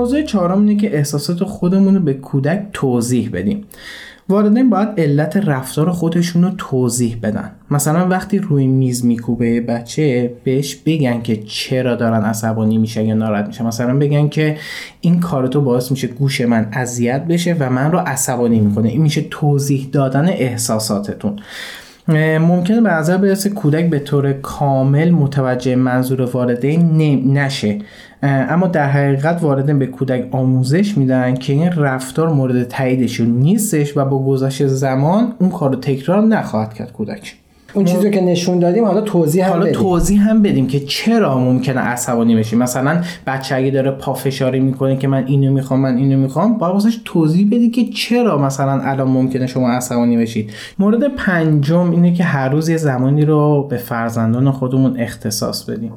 موضوع 0.09 0.23
چهارم 0.23 0.59
اینه 0.59 0.81
که 0.81 0.95
احساسات 0.95 1.43
خودمون 1.43 1.95
رو 1.95 2.01
به 2.01 2.13
کودک 2.13 2.61
توضیح 2.73 3.29
بدیم. 3.33 3.65
والدین 4.29 4.69
باید 4.69 4.89
علت 4.97 5.37
رفتار 5.37 5.91
خودشون 5.91 6.43
رو 6.43 6.49
توضیح 6.57 7.17
بدن. 7.23 7.51
مثلا 7.71 8.07
وقتی 8.07 8.39
روی 8.39 8.67
میز 8.67 9.05
میکوبه 9.05 9.61
بچه 9.61 10.33
بهش 10.43 10.75
بگن 10.75 11.21
که 11.21 11.35
چرا 11.35 11.95
دارن 11.95 12.23
عصبانی 12.23 12.77
میشه 12.77 13.03
یا 13.03 13.15
ناراحت 13.15 13.47
میشه 13.47 13.63
مثلا 13.63 13.97
بگن 13.97 14.29
که 14.29 14.57
این 15.01 15.19
کار 15.19 15.47
تو 15.47 15.61
باعث 15.61 15.91
میشه 15.91 16.07
گوش 16.07 16.41
من 16.41 16.67
اذیت 16.71 17.25
بشه 17.25 17.55
و 17.59 17.69
من 17.69 17.91
رو 17.91 17.99
عصبانی 17.99 18.59
می‌کنه. 18.59 18.89
این 18.89 19.01
میشه 19.01 19.25
توضیح 19.29 19.89
دادن 19.91 20.25
احساساتتون. 20.27 21.39
ممکنه 22.39 22.81
به 22.81 22.89
نظر 22.89 23.17
برسه 23.17 23.49
کودک 23.49 23.89
به 23.89 23.99
طور 23.99 24.33
کامل 24.33 25.09
متوجه 25.09 25.75
منظور 25.75 26.21
والدین 26.21 27.37
نشه. 27.37 27.79
اما 28.23 28.67
در 28.67 28.89
حقیقت 28.89 29.43
والدین 29.43 29.79
به 29.79 29.85
کودک 29.85 30.27
آموزش 30.31 30.97
میدن 30.97 31.35
که 31.35 31.53
این 31.53 31.71
رفتار 31.71 32.33
مورد 32.33 32.63
تاییدشون 32.63 33.27
نیستش 33.27 33.97
و 33.97 34.05
با 34.05 34.25
گذشت 34.25 34.67
زمان 34.67 35.33
اون 35.39 35.49
کار 35.49 35.69
رو 35.69 35.75
تکرار 35.75 36.21
نخواهد 36.21 36.73
کرد 36.73 36.93
کودک. 36.93 37.35
اون 37.73 37.85
چیزی 37.85 38.11
که 38.11 38.21
نشون 38.21 38.59
دادیم 38.59 38.85
حالا 38.85 39.01
توضیح 39.01 39.45
هم 39.45 39.51
حالا 39.51 39.65
بدیم. 39.65 39.73
توضیح 39.73 40.29
هم 40.29 40.41
بدیم 40.41 40.67
که 40.67 40.79
چرا 40.79 41.37
ممکنه 41.37 41.79
عصبانی 41.79 42.35
بشی 42.35 42.55
مثلا 42.55 43.01
بچه 43.27 43.55
اگه 43.55 43.71
داره 43.71 43.91
پافشاری 43.91 44.59
می‌کنه 44.59 44.97
که 44.97 45.07
من 45.07 45.23
اینو 45.27 45.51
می‌خوام 45.51 45.79
من 45.79 45.97
اینو 45.97 46.17
می‌خوام 46.17 46.57
باید 46.57 46.73
واسش 46.73 46.99
توضیح 47.05 47.47
بدی 47.47 47.69
که 47.69 47.85
چرا 47.85 48.37
مثلا 48.37 48.81
الان 48.81 49.07
ممکنه 49.07 49.47
شما 49.47 49.69
عصبانی 49.69 50.17
بشید. 50.17 50.51
مورد 50.79 51.15
پنجم 51.15 51.91
اینه 51.91 52.13
که 52.13 52.23
هر 52.23 52.49
روز 52.49 52.69
یه 52.69 52.77
زمانی 52.77 53.25
رو 53.25 53.67
به 53.69 53.77
فرزندان 53.77 54.51
خودمون 54.51 54.99
اختصاص 54.99 55.63
بدیم. 55.63 55.91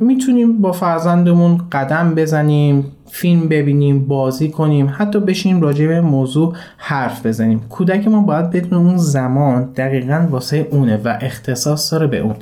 می‌تونیم 0.00 0.60
با 0.60 0.72
فرزندمون 0.72 1.60
قدم 1.72 2.14
بزنیم 2.14 2.92
فیلم 3.10 3.48
ببینیم 3.48 4.06
بازی 4.06 4.50
کنیم 4.50 4.94
حتی 4.98 5.20
بشینیم 5.20 5.60
راجع 5.60 5.86
به 5.86 6.00
موضوع 6.00 6.54
حرف 6.76 7.26
بزنیم. 7.26 7.60
کودک 7.68 8.08
ما 8.08 8.20
باید 8.20 8.50
بدون 8.50 8.86
اون 8.86 8.96
زمان 8.96 9.72
دقیقا 9.76 10.28
واسه 10.30 10.68
اونه 10.70 10.96
و 10.96 11.18
اختصاص 11.20 11.92
داره 11.92 12.06
به 12.06 12.18
اون. 12.18 12.34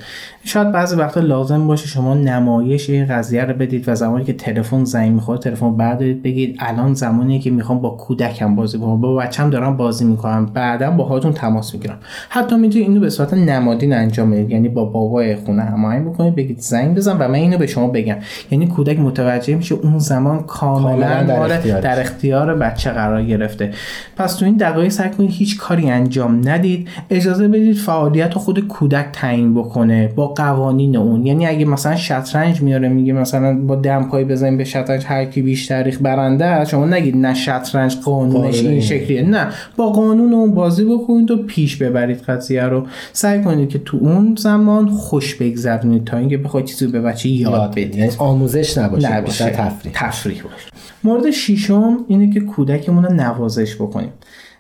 شاید 0.47 0.73
بعضی 0.73 0.97
وقتا 0.97 1.21
لازم 1.21 1.67
باشه 1.67 1.87
شما 1.87 2.15
نمایش 2.15 2.91
این 2.91 3.07
قضیه 3.07 3.45
رو 3.45 3.55
بدید 3.55 3.89
و 3.89 3.95
زمانی 3.95 4.25
که 4.25 4.33
تلفن 4.33 4.85
زنگ 4.85 5.13
می‌خوره 5.13 5.39
تلفن 5.39 5.77
بردارید 5.77 6.23
بگید 6.23 6.57
الان 6.59 6.95
زمانیه 6.95 7.39
که 7.41 7.51
می‌خوام 7.51 7.81
با 7.81 7.91
کودکم 7.91 8.57
بازی 8.57 8.79
کنم 8.79 9.01
با 9.01 9.15
بچم 9.15 9.51
دارم 9.51 9.77
بازی 9.77 10.05
می‌کنم. 10.05 10.47
بعدا 10.47 10.91
باهاتون 10.91 11.33
تماس 11.33 11.75
می‌گیرم. 11.75 11.99
حتی 12.29 12.57
می‌تونید 12.57 12.89
اینو 12.89 13.01
به 13.01 13.11
صورت 13.11 13.35
نمادین 13.35 13.93
انجام 13.93 14.31
بدید. 14.31 14.51
یعنی 14.51 14.69
با 14.69 14.85
بابای 14.85 15.37
خونه 15.37 15.63
هماهنگ 15.63 16.09
بکنید 16.09 16.35
بگید 16.35 16.61
زنگ 16.61 16.97
بزن 16.97 17.19
و 17.19 17.29
من 17.29 17.35
اینو 17.35 17.59
به 17.59 17.67
شما 17.67 17.87
بگم. 17.87 18.17
یعنی 18.51 18.67
کودک 18.67 19.01
متوجه 19.01 19.55
میشه 19.55 19.75
اون 19.75 19.99
زمان 19.99 20.43
کاملا 20.43 21.23
در 21.23 21.53
اختیار, 21.53 21.81
در 21.81 22.01
اختیار 22.01 22.55
بچه 22.55 22.91
قرار 22.91 23.25
گرفته. 23.25 23.71
پس 24.17 24.35
تو 24.35 24.45
این 24.45 24.57
دقایق 24.57 24.89
سعی 24.89 25.11
کنید 25.11 25.31
هیچ 25.31 25.59
کاری 25.59 25.91
انجام 25.91 26.49
ندید. 26.49 26.89
اجازه 27.11 27.49
بدید 27.49 27.77
فعالیت 27.77 28.35
خود 28.35 28.69
کودک 28.69 29.07
تعیین 29.13 29.55
بکنه. 29.55 30.13
با 30.17 30.34
قوانین 30.37 30.97
اون. 30.97 31.27
یعنی 31.27 31.47
اگه 31.47 31.65
مثلا 31.65 31.97
شطرنج 31.97 32.63
میاره 32.63 32.89
میگه 32.89 33.13
مثلا 33.13 33.59
با 33.59 33.77
دم 33.77 34.09
پای 34.09 34.25
بزنیم 34.25 34.57
به 34.57 34.65
شطرنج 34.65 35.05
هر 35.07 35.25
کی 35.25 35.43
بیشتر 35.43 35.83
ریخ 35.83 35.99
برنده 36.03 36.45
است 36.45 36.71
شما 36.71 36.87
نگید 36.87 37.17
نه 37.17 37.35
شطرنج 37.35 37.97
قانونش 38.05 38.61
این 38.63 38.81
شکلیه. 38.81 39.23
نه 39.23 39.47
با 39.77 39.91
قانون 39.91 40.33
اون 40.33 40.55
بازی 40.55 40.85
بکنید 40.85 41.31
و 41.31 41.37
پیش 41.37 41.77
ببرید 41.77 42.21
قضیه 42.21 42.65
رو. 42.65 42.87
سعی 43.13 43.43
کنید 43.43 43.69
که 43.69 43.79
تو 43.79 43.97
اون 44.01 44.35
زمان 44.39 44.89
خوش 44.89 45.35
بگذرونید 45.35 46.05
تا 46.05 46.17
اینکه 46.17 46.39
بخواید 46.39 46.67
چیزی 46.67 46.87
به 46.87 47.01
بچه 47.01 47.29
یاد, 47.29 47.53
یاد 47.53 47.71
بدید. 47.71 47.97
یعنی 47.97 48.11
آموزش 48.19 48.79
نباشه, 48.79 49.17
نباشه. 49.17 49.51
تفریح. 49.51 49.95
تفریح 49.95 50.43
باشه. 50.43 50.74
مورد 51.05 51.31
ششم 51.31 51.97
اینه 52.09 52.35
که 52.35 52.41
کودکمون 52.41 53.05
رو 53.05 53.13
نوازش 53.13 53.75
بکنیم. 53.75 54.13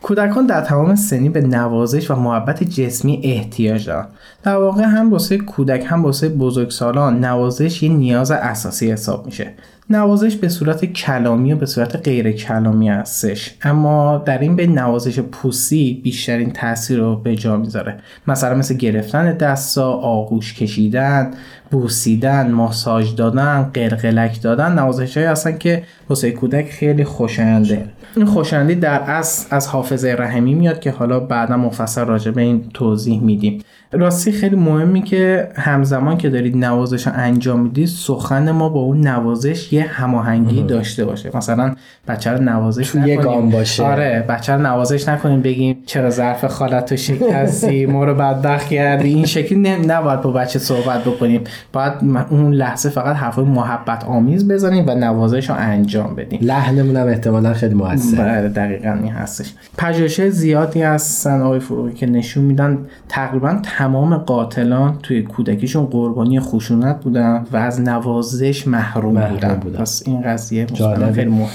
کودکان 0.02 0.46
در 0.46 0.60
تمام 0.60 0.94
سنی 0.94 1.28
به 1.28 1.40
نوازش 1.40 2.10
و 2.10 2.14
محبت 2.14 2.64
جسمی 2.64 3.20
احتیاج 3.24 3.86
دارن. 3.86 4.06
در 4.42 4.56
واقع 4.56 4.82
هم 4.82 5.10
واسه 5.10 5.38
کودک 5.38 5.84
هم 5.86 6.02
واسه 6.02 6.28
بزرگسالان 6.28 7.24
نوازش 7.24 7.82
یه 7.82 7.92
نیاز 7.92 8.30
اساسی 8.30 8.92
حساب 8.92 9.26
میشه. 9.26 9.54
نوازش 9.90 10.36
به 10.36 10.48
صورت 10.48 10.84
کلامی 10.84 11.52
و 11.52 11.56
به 11.56 11.66
صورت 11.66 11.96
غیر 11.96 12.32
کلامی 12.32 12.88
هستش. 12.88 13.54
اما 13.62 14.22
در 14.26 14.38
این 14.38 14.56
به 14.56 14.66
نوازش 14.66 15.20
پوسی 15.20 16.00
بیشترین 16.04 16.50
تاثیر 16.50 16.98
رو 16.98 17.16
به 17.16 17.36
جا 17.36 17.56
می‌ذاره. 17.56 17.96
مثلا 18.26 18.54
مثل 18.54 18.74
گرفتن 18.74 19.36
دستا 19.36 19.92
آغوش 19.92 20.54
کشیدن 20.54 21.30
بوسیدن 21.70 22.50
ماساژ 22.50 23.14
دادن 23.14 23.70
قرقلک 23.74 24.42
دادن 24.42 24.72
نوازش 24.72 25.16
های 25.16 25.26
هستن 25.26 25.58
که 25.58 25.82
واسه 26.08 26.30
کودک 26.30 26.70
خیلی 26.70 27.04
خوشاینده. 27.04 27.88
این 28.16 28.26
خوشایندی 28.26 28.74
در 28.74 29.00
اصل 29.00 29.56
از 29.56 29.68
حافظه 29.68 30.16
رحمی 30.18 30.54
میاد 30.54 30.80
که 30.80 30.90
حالا 30.90 31.20
بعدا 31.20 31.56
مفصل 31.56 32.04
راجع 32.04 32.30
به 32.30 32.42
این 32.42 32.70
توضیح 32.74 33.22
میدیم. 33.22 33.62
راستی 33.98 34.32
خیلی 34.32 34.56
مهمی 34.56 35.02
که 35.02 35.48
همزمان 35.54 36.16
که 36.16 36.30
دارید 36.30 36.56
نوازش 36.56 37.06
رو 37.06 37.12
انجام 37.16 37.60
می‌دید 37.60 37.88
سخن 37.88 38.50
ما 38.50 38.68
با 38.68 38.80
اون 38.80 39.06
نوازش 39.06 39.72
یه 39.72 39.82
هماهنگی 39.82 40.62
داشته 40.62 41.04
باشه. 41.04 41.36
مثلا 41.36 41.74
بچه 42.08 42.30
رو 42.30 42.42
نوازش 42.42 42.94
یه 42.94 43.16
گام 43.16 43.50
باشه. 43.50 43.84
آره 43.84 44.24
بچه 44.28 44.52
رو 44.52 44.62
نوازش 44.62 45.08
نکنیم 45.08 45.40
بگیم 45.42 45.78
چرا 45.86 46.10
ظرف 46.10 46.44
خالت 46.44 46.84
تو 46.86 46.96
شکستی 46.96 47.86
ما 47.86 48.04
رو 48.04 48.14
بدبخت 48.14 48.68
کردی. 48.68 49.08
این 49.08 49.26
شکلی 49.26 49.58
نباید 49.86 50.20
با 50.20 50.30
بچه 50.30 50.58
صحبت 50.58 51.04
بکنیم. 51.04 51.40
باید 51.72 51.92
اون 52.30 52.52
لحظه 52.52 52.88
فقط 52.88 53.16
حرفای 53.16 53.44
محبت 53.44 54.04
آمیز 54.04 54.48
بزنیم 54.48 54.84
و 54.88 54.94
نوازش 54.94 55.50
رو 55.50 55.56
انجام 55.58 56.14
بدیم. 56.14 56.38
لحنمون 56.42 56.96
هم 56.96 57.06
احتمالا 57.06 57.54
خیلی 57.54 57.74
موثر 57.74 58.16
بله 58.16 58.48
دقیقا 58.48 58.98
این 59.02 59.12
هستش. 59.12 59.52
پژوهش 59.78 60.20
زیادی 60.20 60.82
هستن 60.82 61.40
آقای 61.40 61.60
فروغی 61.60 61.92
که 61.92 62.06
نشون 62.06 62.44
میدن 62.44 62.78
تقریبا 63.08 63.58
تمام 63.84 64.16
قاتلان 64.16 64.98
توی 65.02 65.22
کودکیشون 65.22 65.86
قربانی 65.86 66.40
خشونت 66.40 67.04
بودن 67.04 67.44
و 67.52 67.56
از 67.56 67.80
نوازش 67.80 68.66
محروم, 68.66 69.14
محروم 69.14 69.34
بودن. 69.34 69.54
بودن. 69.54 69.78
پس 69.78 70.02
این 70.06 70.22
قضیه. 70.22 70.66
خیلی 71.14 71.30
مهم 71.30 71.48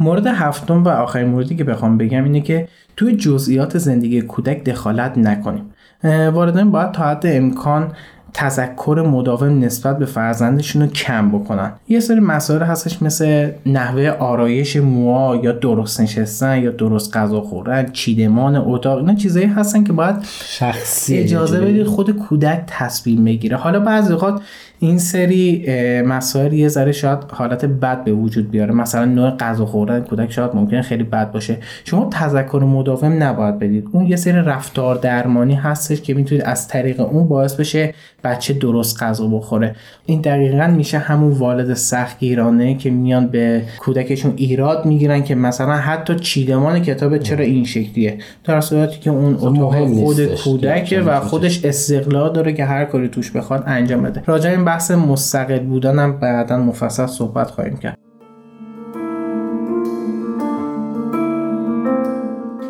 مورد 0.00 0.26
هفتم 0.26 0.84
و 0.84 0.88
آخرین 0.88 1.28
موردی 1.28 1.56
که 1.56 1.64
بخوام 1.64 1.98
بگم 1.98 2.24
اینه 2.24 2.40
که 2.40 2.68
توی 2.96 3.16
جزئیات 3.16 3.78
زندگی 3.78 4.22
کودک 4.22 4.64
دخالت 4.64 5.18
نکنیم 5.18 5.64
والدین 6.04 6.70
باید 6.70 6.92
تا 6.92 7.04
حد 7.04 7.22
امکان 7.26 7.92
تذکر 8.36 9.04
مداوم 9.06 9.64
نسبت 9.64 9.98
به 9.98 10.06
فرزندشون 10.06 10.82
رو 10.82 10.88
کم 10.88 11.30
بکنن. 11.30 11.72
یه 11.88 12.00
سری 12.00 12.20
مسائل 12.20 12.62
هستش 12.62 13.02
مثل 13.02 13.50
نحوه 13.66 14.08
آرایش 14.08 14.76
موها 14.76 15.36
یا 15.36 15.52
درست 15.52 16.00
نشستن 16.00 16.62
یا 16.62 16.70
درست 16.70 17.16
غذا 17.16 17.40
خوردن 17.40 17.86
چیدمان 17.92 18.56
اتاق 18.56 18.98
اینا 18.98 19.14
چیزایی 19.14 19.46
هستن 19.46 19.84
که 19.84 19.92
باید 19.92 20.16
شخصی 20.44 21.18
اجازه 21.18 21.60
بدید 21.60 21.86
خود 21.86 22.10
کودک 22.10 22.62
تصمیم 22.66 23.24
بگیره. 23.24 23.56
حالا 23.56 23.80
بعضی 23.80 24.12
اوقات 24.12 24.40
این 24.78 24.98
سری 24.98 25.66
مسائل 26.02 26.52
یه 26.52 26.68
ذره 26.68 26.92
شاید 26.92 27.18
حالت 27.32 27.64
بد 27.64 28.04
به 28.04 28.12
وجود 28.12 28.50
بیاره. 28.50 28.74
مثلا 28.74 29.04
نوع 29.04 29.30
غذا 29.30 29.66
خوردن 29.66 30.00
کودک 30.00 30.32
شاید 30.32 30.50
ممکنه 30.54 30.82
خیلی 30.82 31.04
بد 31.04 31.32
باشه. 31.32 31.58
شما 31.84 32.08
تذکر 32.12 32.58
مداوم 32.58 33.22
نباید 33.22 33.58
بدید. 33.58 33.88
اون 33.92 34.06
یه 34.06 34.16
سری 34.16 34.32
رفتار 34.32 34.94
درمانی 34.94 35.54
هستش 35.54 36.00
که 36.00 36.14
می‌تونید 36.14 36.44
از 36.44 36.68
طریق 36.68 37.00
اون 37.00 37.28
باعث 37.28 37.54
بشه 37.54 37.94
بچه 38.26 38.54
درست 38.54 39.02
غذا 39.02 39.26
بخوره. 39.26 39.76
این 40.06 40.20
دقیقا 40.20 40.66
میشه 40.66 40.98
همون 40.98 41.32
والد 41.32 41.74
سختگیرانه 41.74 42.74
که 42.74 42.90
میان 42.90 43.26
به 43.26 43.62
کودکشون 43.78 44.32
ایراد 44.36 44.86
می‌گیرن 44.86 45.22
که 45.24 45.34
مثلا 45.34 45.72
حتی 45.72 46.14
چیدمان 46.14 46.82
کتاب 46.82 47.18
چرا 47.18 47.44
این 47.44 47.64
شکلیه. 47.64 48.18
در 48.44 48.60
صورتی 48.60 49.00
که 49.00 49.10
اون 49.10 49.34
اتاق 49.40 49.86
خود 49.86 50.34
کودکه 50.34 51.00
و 51.00 51.20
خودش 51.20 51.64
استقلال 51.64 52.32
داره 52.32 52.52
که 52.52 52.64
هر 52.64 52.84
کاری 52.84 53.08
توش 53.08 53.30
بخواد 53.30 53.64
انجام 53.66 54.02
بده. 54.02 54.22
راجع 54.26 54.50
این 54.50 54.64
بحث 54.64 54.90
مستقل 54.90 55.58
بودنم 55.58 56.20
بعدا 56.20 56.58
مفصل 56.58 57.06
صحبت 57.06 57.50
خواهیم 57.50 57.76
کرد. 57.76 58.05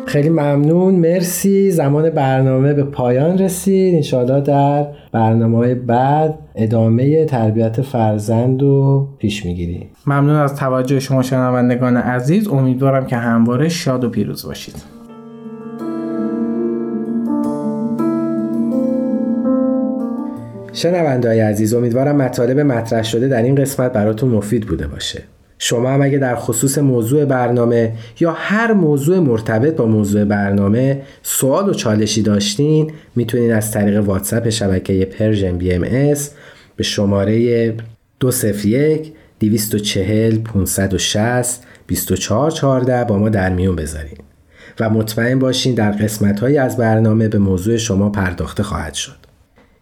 خیلی 0.07 0.29
ممنون. 0.29 0.95
مرسی. 0.95 1.71
زمان 1.71 2.09
برنامه 2.09 2.73
به 2.73 2.83
پایان 2.83 3.37
رسید. 3.37 3.95
انشاءالله 3.95 4.41
در 4.41 4.87
برنامه 5.11 5.57
های 5.57 5.75
بعد 5.75 6.39
ادامه 6.55 7.25
تربیت 7.25 7.81
فرزند 7.81 8.61
رو 8.61 9.07
پیش 9.17 9.45
می‌گیریم. 9.45 9.89
ممنون 10.07 10.35
از 10.35 10.55
توجه 10.55 10.99
شما 10.99 11.21
شنوندگان 11.21 11.97
عزیز. 11.97 12.47
امیدوارم 12.47 13.05
که 13.05 13.15
همواره 13.15 13.69
شاد 13.69 14.03
و 14.03 14.09
پیروز 14.09 14.45
باشید. 14.45 14.75
شنونده 20.73 21.27
های 21.27 21.39
عزیز 21.39 21.73
امیدوارم 21.73 22.15
مطالب 22.15 22.59
مطرح 22.59 23.03
شده 23.03 23.27
در 23.27 23.41
این 23.41 23.55
قسمت 23.55 23.93
براتون 23.93 24.29
مفید 24.29 24.67
بوده 24.67 24.87
باشه. 24.87 25.23
شما 25.59 25.89
هم 25.89 26.01
اگه 26.01 26.17
در 26.17 26.35
خصوص 26.35 26.77
موضوع 26.77 27.25
برنامه 27.25 27.93
یا 28.19 28.31
هر 28.31 28.73
موضوع 28.73 29.19
مرتبط 29.19 29.75
با 29.75 29.85
موضوع 29.85 30.23
برنامه 30.23 31.01
سوال 31.23 31.69
و 31.69 31.73
چالشی 31.73 32.21
داشتین 32.21 32.91
می‌تونین 33.15 33.53
از 33.53 33.71
طریق 33.71 34.03
واتساپ 34.03 34.49
شبکه 34.49 35.05
Persian 35.05 35.57
BMS 35.57 36.31
به 36.75 36.83
شماره 36.83 37.73
201 38.19 39.13
240 39.39 40.37
560 40.37 41.63
2414 41.87 43.03
با 43.03 43.17
ما 43.17 43.29
در 43.29 43.49
میون 43.49 43.75
بذارین. 43.75 44.17
و 44.79 44.89
مطمئن 44.89 45.39
باشین 45.39 45.75
در 45.75 45.91
قسمت 45.91 46.43
از 46.43 46.77
برنامه 46.77 47.27
به 47.27 47.37
موضوع 47.37 47.77
شما 47.77 48.09
پرداخته 48.09 48.63
خواهد 48.63 48.93
شد. 48.93 49.26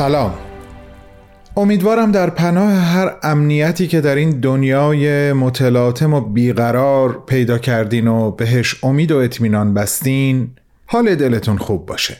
سلام. 0.00 0.34
امیدوارم 1.56 2.12
در 2.12 2.30
پناه 2.30 2.72
هر 2.72 3.16
امنیتی 3.22 3.86
که 3.86 4.00
در 4.00 4.14
این 4.14 4.30
دنیای 4.30 5.32
متلاطم 5.32 6.14
و 6.14 6.20
بیقرار 6.20 7.24
پیدا 7.26 7.58
کردین 7.58 8.08
و 8.08 8.30
بهش 8.30 8.84
امید 8.84 9.12
و 9.12 9.16
اطمینان 9.16 9.74
بستین 9.74 10.50
حال 10.86 11.14
دلتون 11.14 11.58
خوب 11.58 11.86
باشه. 11.86 12.16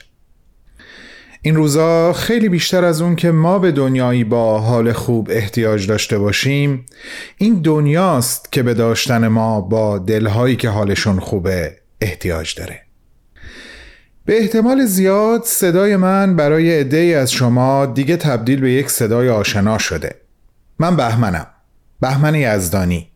این 1.43 1.57
روزا 1.57 2.13
خیلی 2.13 2.49
بیشتر 2.49 2.85
از 2.85 3.03
اون 3.03 3.17
که 3.17 3.31
ما 3.31 3.59
به 3.59 3.73
دنیایی 3.73 4.25
با 4.25 4.59
حال 4.59 4.93
خوب 4.93 5.29
احتیاج 5.31 5.87
داشته 5.87 6.19
باشیم 6.19 6.87
این 7.37 7.63
دنیاست 7.63 8.53
که 8.53 8.63
به 8.63 8.75
داشتن 8.75 9.29
ما 9.29 9.61
با 9.61 9.99
دلهایی 9.99 10.57
که 10.57 10.69
حالشون 10.69 11.21
خوبه 11.21 11.77
احتیاج 12.01 12.55
داره. 12.55 12.90
به 14.31 14.41
احتمال 14.41 14.85
زیاد 14.85 15.43
صدای 15.45 15.97
من 15.97 16.37
برای 16.37 16.81
عده‌ای 16.81 17.15
از 17.15 17.33
شما 17.33 17.87
دیگه 17.87 18.17
تبدیل 18.17 18.61
به 18.61 18.73
یک 18.73 18.91
صدای 18.91 19.29
آشنا 19.29 19.79
شده. 19.79 20.15
من 20.79 20.97
بهمنم 20.97 21.47
بهمن 22.01 22.35
یزدانی. 22.35 23.11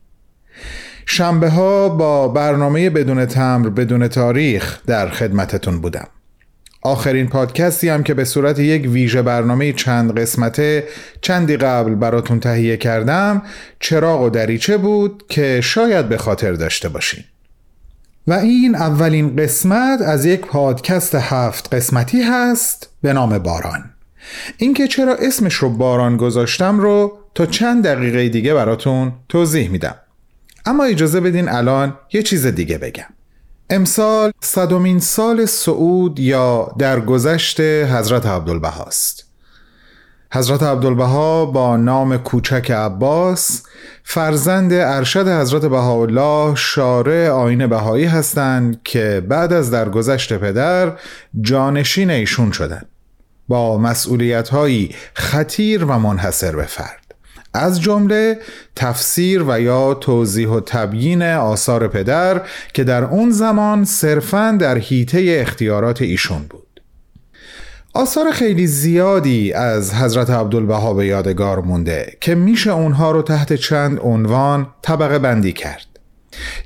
شنبه 1.06 1.50
ها 1.50 1.88
با 1.88 2.28
برنامه 2.28 2.90
بدون 2.90 3.26
تمر 3.26 3.68
بدون 3.68 4.08
تاریخ 4.08 4.78
در 4.86 5.08
خدمتتون 5.08 5.80
بودم. 5.80 6.06
آخرین 6.82 7.28
پادکستی 7.28 7.88
هم 7.88 8.02
که 8.02 8.14
به 8.14 8.24
صورت 8.24 8.58
یک 8.58 8.88
ویژه 8.90 9.22
برنامه 9.22 9.72
چند 9.72 10.18
قسمته 10.18 10.84
چندی 11.20 11.56
قبل 11.56 11.94
براتون 11.94 12.40
تهیه 12.40 12.76
کردم 12.76 13.42
چراغ 13.80 14.22
و 14.22 14.30
دریچه 14.30 14.76
بود 14.76 15.24
که 15.28 15.60
شاید 15.60 16.08
به 16.08 16.16
خاطر 16.16 16.52
داشته 16.52 16.88
باشین. 16.88 17.24
و 18.26 18.32
این 18.32 18.74
اولین 18.74 19.36
قسمت 19.36 20.00
از 20.00 20.24
یک 20.24 20.40
پادکست 20.40 21.14
هفت 21.14 21.74
قسمتی 21.74 22.22
هست 22.22 22.88
به 23.02 23.12
نام 23.12 23.38
باران. 23.38 23.90
اینکه 24.58 24.88
چرا 24.88 25.14
اسمش 25.14 25.54
رو 25.54 25.70
باران 25.70 26.16
گذاشتم 26.16 26.80
رو 26.80 27.18
تا 27.34 27.46
چند 27.46 27.84
دقیقه 27.84 28.28
دیگه 28.28 28.54
براتون 28.54 29.12
توضیح 29.28 29.68
میدم. 29.68 29.94
اما 30.66 30.84
اجازه 30.84 31.20
بدین 31.20 31.48
الان 31.48 31.98
یه 32.12 32.22
چیز 32.22 32.46
دیگه 32.46 32.78
بگم. 32.78 33.06
امسال 33.70 34.32
صدومین 34.40 35.00
سال 35.00 35.46
سعود 35.46 36.20
یا 36.20 36.74
درگذشت 36.78 37.60
حضرت 37.60 38.26
عبدالبهاست 38.26 39.33
حضرت 40.34 40.62
عبدالبها 40.62 41.46
با 41.46 41.76
نام 41.76 42.16
کوچک 42.16 42.70
عباس 42.70 43.62
فرزند 44.04 44.72
ارشد 44.72 45.28
حضرت 45.28 45.64
بهاءالله 45.64 46.54
شارع 46.54 47.28
آین 47.28 47.66
بهایی 47.66 48.04
هستند 48.04 48.80
که 48.84 49.22
بعد 49.28 49.52
از 49.52 49.70
درگذشت 49.70 50.32
پدر 50.32 50.92
جانشین 51.40 52.10
ایشون 52.10 52.52
شدند. 52.52 52.86
با 53.48 53.78
مسئولیت 53.78 54.48
هایی 54.48 54.94
خطیر 55.14 55.84
و 55.84 55.98
منحصر 55.98 56.56
به 56.56 56.64
فرد. 56.64 57.14
از 57.54 57.80
جمله 57.80 58.38
تفسیر 58.76 59.44
و 59.48 59.60
یا 59.60 59.94
توضیح 59.94 60.48
و 60.48 60.60
تبیین 60.60 61.22
آثار 61.22 61.88
پدر 61.88 62.42
که 62.72 62.84
در 62.84 63.04
اون 63.04 63.30
زمان 63.30 63.84
صرفا 63.84 64.56
در 64.60 64.78
حیطه 64.78 65.36
اختیارات 65.40 66.02
ایشون 66.02 66.42
بود. 66.50 66.63
آثار 67.96 68.30
خیلی 68.30 68.66
زیادی 68.66 69.52
از 69.52 69.94
حضرت 69.94 70.30
عبدالبها 70.30 70.94
به 70.94 71.06
یادگار 71.06 71.60
مونده 71.60 72.16
که 72.20 72.34
میشه 72.34 72.70
اونها 72.72 73.10
رو 73.10 73.22
تحت 73.22 73.52
چند 73.52 73.98
عنوان 74.00 74.66
طبقه 74.82 75.18
بندی 75.18 75.52
کرد. 75.52 75.86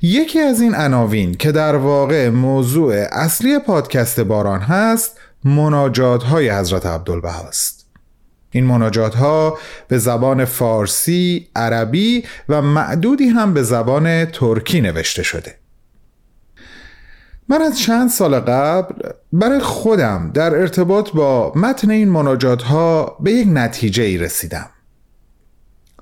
یکی 0.01 0.39
از 0.39 0.61
این 0.61 0.75
عناوین 0.75 1.33
که 1.33 1.51
در 1.51 1.75
واقع 1.75 2.29
موضوع 2.29 2.93
اصلی 3.11 3.59
پادکست 3.59 4.19
باران 4.19 4.59
هست 4.59 5.17
مناجات 5.43 6.23
های 6.23 6.49
حضرت 6.49 6.85
عبدالبها 6.85 7.47
است. 7.47 7.85
این 8.51 8.65
مناجات 8.65 9.15
ها 9.15 9.57
به 9.87 9.97
زبان 9.97 10.45
فارسی، 10.45 11.47
عربی 11.55 12.23
و 12.49 12.61
معدودی 12.61 13.27
هم 13.27 13.53
به 13.53 13.63
زبان 13.63 14.25
ترکی 14.25 14.81
نوشته 14.81 15.23
شده. 15.23 15.58
من 17.49 17.61
از 17.61 17.79
چند 17.79 18.09
سال 18.09 18.39
قبل 18.39 19.09
برای 19.33 19.59
خودم 19.59 20.31
در 20.33 20.55
ارتباط 20.55 21.11
با 21.11 21.53
متن 21.55 21.89
این 21.89 22.09
مناجات 22.09 22.61
ها 22.61 23.17
به 23.19 23.31
یک 23.31 23.47
نتیجه 23.51 24.03
ای 24.03 24.17
رسیدم. 24.17 24.69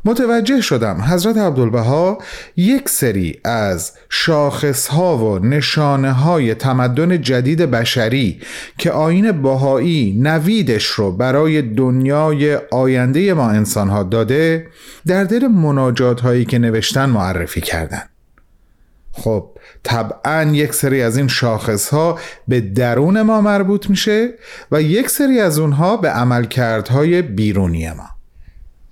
متوجه 0.05 0.61
شدم 0.61 1.01
حضرت 1.01 1.37
عبدالبها 1.37 2.17
یک 2.55 2.89
سری 2.89 3.39
از 3.43 3.91
شاخص 4.09 4.87
ها 4.87 5.17
و 5.17 5.39
نشانه 5.39 6.11
های 6.11 6.53
تمدن 6.55 7.21
جدید 7.21 7.61
بشری 7.61 8.41
که 8.77 8.91
آین 8.91 9.31
باهایی 9.31 10.19
نویدش 10.21 10.85
رو 10.85 11.11
برای 11.11 11.61
دنیای 11.61 12.55
آینده 12.71 13.33
ما 13.33 13.49
انسان 13.49 13.89
ها 13.89 14.03
داده 14.03 14.67
در 15.07 15.23
دل 15.23 15.47
مناجات 15.47 16.21
هایی 16.21 16.45
که 16.45 16.59
نوشتن 16.59 17.05
معرفی 17.05 17.61
کردن 17.61 18.03
خب 19.23 19.49
طبعا 19.83 20.43
یک 20.43 20.73
سری 20.73 21.01
از 21.01 21.17
این 21.17 21.27
شاخص 21.27 21.89
ها 21.89 22.19
به 22.47 22.61
درون 22.61 23.21
ما 23.21 23.41
مربوط 23.41 23.89
میشه 23.89 24.29
و 24.71 24.81
یک 24.81 25.09
سری 25.09 25.39
از 25.39 25.59
اونها 25.59 25.97
به 25.97 26.09
عملکردهای 26.09 27.21
بیرونی 27.21 27.91
ما. 27.91 28.09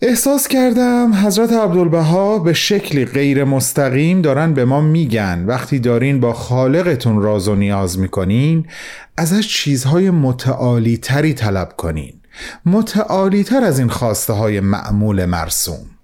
احساس 0.01 0.47
کردم 0.47 1.13
حضرت 1.25 1.53
عبدالبها 1.53 2.39
به 2.39 2.53
شکلی 2.53 3.05
غیر 3.05 3.43
مستقیم 3.43 4.21
دارن 4.21 4.53
به 4.53 4.65
ما 4.65 4.81
میگن. 4.81 5.45
وقتی 5.45 5.79
دارین 5.79 6.19
با 6.19 6.33
خالقتون 6.33 7.21
راز 7.21 7.47
و 7.47 7.55
نیاز 7.55 7.99
می‌کنین 7.99 8.65
ازش 9.17 9.47
چیزهای 9.47 10.09
متعالی 10.09 10.97
تری 10.97 11.33
طلب 11.33 11.73
کنین. 11.77 12.13
متعالی 12.65 13.43
تر 13.43 13.63
از 13.63 13.79
این 13.79 13.89
خواسته 13.89 14.33
های 14.33 14.59
معمول 14.59 15.25
مرسوم. 15.25 15.94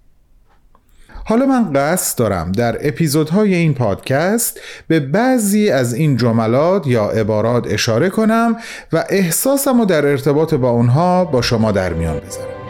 حالا 1.24 1.46
من 1.46 1.72
قصد 1.72 2.18
دارم 2.18 2.52
در 2.52 2.88
اپیزودهای 2.88 3.54
این 3.54 3.74
پادکست 3.74 4.60
به 4.88 5.00
بعضی 5.00 5.70
از 5.70 5.94
این 5.94 6.16
جملات 6.16 6.86
یا 6.86 7.04
عبارات 7.04 7.66
اشاره 7.70 8.10
کنم 8.10 8.56
و 8.92 9.04
احساسم 9.08 9.78
رو 9.78 9.84
در 9.84 10.06
ارتباط 10.06 10.54
با 10.54 10.70
اونها 10.70 11.24
با 11.24 11.42
شما 11.42 11.72
در 11.72 11.92
میان 11.92 12.18
بذارم. 12.18 12.61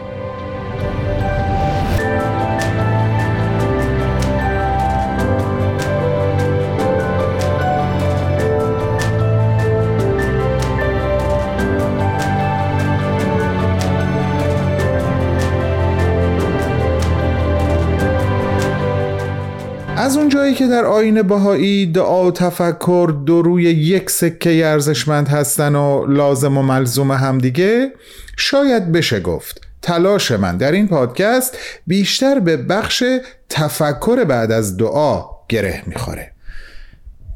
از 20.13 20.17
اون 20.17 20.29
جایی 20.29 20.53
که 20.53 20.67
در 20.67 20.85
آین 20.85 21.21
بهایی 21.21 21.85
دعا 21.85 22.27
و 22.27 22.31
تفکر 22.31 23.13
دو 23.25 23.41
روی 23.41 23.63
یک 23.63 24.09
سکه 24.09 24.65
ارزشمند 24.65 25.27
هستن 25.27 25.75
و 25.75 26.05
لازم 26.05 26.57
و 26.57 26.61
ملزوم 26.61 27.11
همدیگه 27.11 27.91
شاید 28.37 28.91
بشه 28.91 29.19
گفت. 29.19 29.61
تلاش 29.81 30.31
من 30.31 30.57
در 30.57 30.71
این 30.71 30.87
پادکست 30.87 31.57
بیشتر 31.87 32.39
به 32.39 32.57
بخش 32.57 33.03
تفکر 33.49 34.23
بعد 34.23 34.51
از 34.51 34.77
دعا 34.77 35.25
گره 35.49 35.83
می‌خوره. 35.85 36.31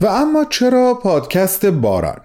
و 0.01 0.05
اما 0.05 0.45
چرا 0.49 0.93
پادکست 0.93 1.65
باران؟ 1.65 2.21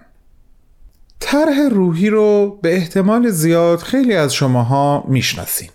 طرح 1.19 1.69
روحی 1.71 2.09
رو 2.09 2.59
به 2.61 2.75
احتمال 2.75 3.29
زیاد 3.29 3.79
خیلی 3.79 4.13
از 4.13 4.33
شماها 4.33 5.03
می‌شناسین. 5.07 5.69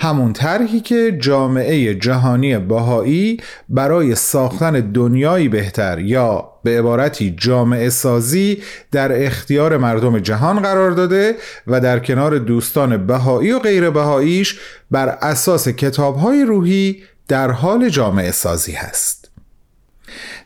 همون 0.00 0.32
طرحی 0.32 0.80
که 0.80 1.18
جامعه 1.20 1.94
جهانی 1.94 2.58
باهایی 2.58 3.40
برای 3.68 4.14
ساختن 4.14 4.80
دنیایی 4.80 5.48
بهتر 5.48 5.98
یا 5.98 6.50
به 6.64 6.78
عبارتی 6.78 7.34
جامعه 7.38 7.88
سازی 7.88 8.62
در 8.92 9.26
اختیار 9.26 9.76
مردم 9.76 10.18
جهان 10.18 10.60
قرار 10.60 10.90
داده 10.90 11.36
و 11.66 11.80
در 11.80 11.98
کنار 11.98 12.38
دوستان 12.38 13.06
بهایی 13.06 13.52
و 13.52 13.58
غیر 13.58 13.90
بهاییش 13.90 14.58
بر 14.90 15.08
اساس 15.08 15.68
کتابهای 15.68 16.44
روحی 16.44 17.02
در 17.28 17.50
حال 17.50 17.88
جامعه 17.88 18.30
سازی 18.30 18.72
هست. 18.72 19.30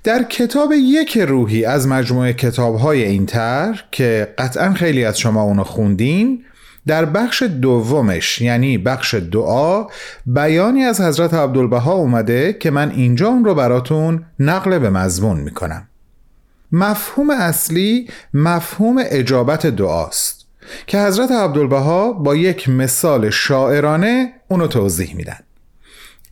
در 0.04 0.22
کتاب 0.22 0.72
یک 0.72 1.18
روحی 1.18 1.64
از 1.64 1.88
مجموعه 1.88 2.32
کتابهای 2.32 3.04
این 3.04 3.26
طرح 3.26 3.84
که 3.90 4.34
قطعا 4.38 4.72
خیلی 4.72 5.04
از 5.04 5.18
شما 5.18 5.42
اونو 5.42 5.64
خوندین 5.64 6.44
در 6.86 7.04
بخش 7.04 7.42
دومش 7.42 8.40
یعنی 8.40 8.78
بخش 8.78 9.14
دعا 9.14 9.86
بیانی 10.26 10.84
از 10.84 11.00
حضرت 11.00 11.34
عبدالبها 11.34 11.92
اومده 11.92 12.52
که 12.52 12.70
من 12.70 12.90
اینجا 12.90 13.28
اون 13.28 13.44
رو 13.44 13.54
براتون 13.54 14.24
نقل 14.38 14.78
به 14.78 14.90
مضمون 14.90 15.40
می‌کنم. 15.40 15.88
مفهوم 16.72 17.30
اصلی 17.30 18.08
مفهوم 18.34 18.96
اجابت 19.06 19.66
دعاست 19.66 20.46
که 20.86 21.00
حضرت 21.00 21.30
عبدالبها 21.30 22.12
با 22.12 22.36
یک 22.36 22.68
مثال 22.68 23.30
شاعرانه 23.30 24.32
اونو 24.48 24.66
توضیح 24.66 25.16
میدن. 25.16 25.38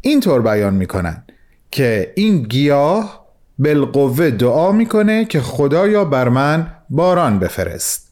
اینطور 0.00 0.42
بیان 0.42 0.74
می‌کنن 0.74 1.24
که 1.70 2.12
این 2.16 2.42
گیاه 2.42 3.26
بالقوه 3.58 4.30
دعا 4.30 4.72
می‌کنه 4.72 5.24
که 5.24 5.40
خدایا 5.40 6.04
بر 6.04 6.28
من 6.28 6.72
باران 6.90 7.38
بفرست. 7.38 8.09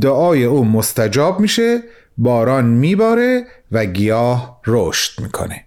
دعای 0.00 0.44
او 0.44 0.64
مستجاب 0.64 1.40
میشه 1.40 1.82
باران 2.18 2.64
میباره 2.64 3.44
و 3.72 3.84
گیاه 3.84 4.60
رشد 4.66 5.20
می‌کنه. 5.22 5.64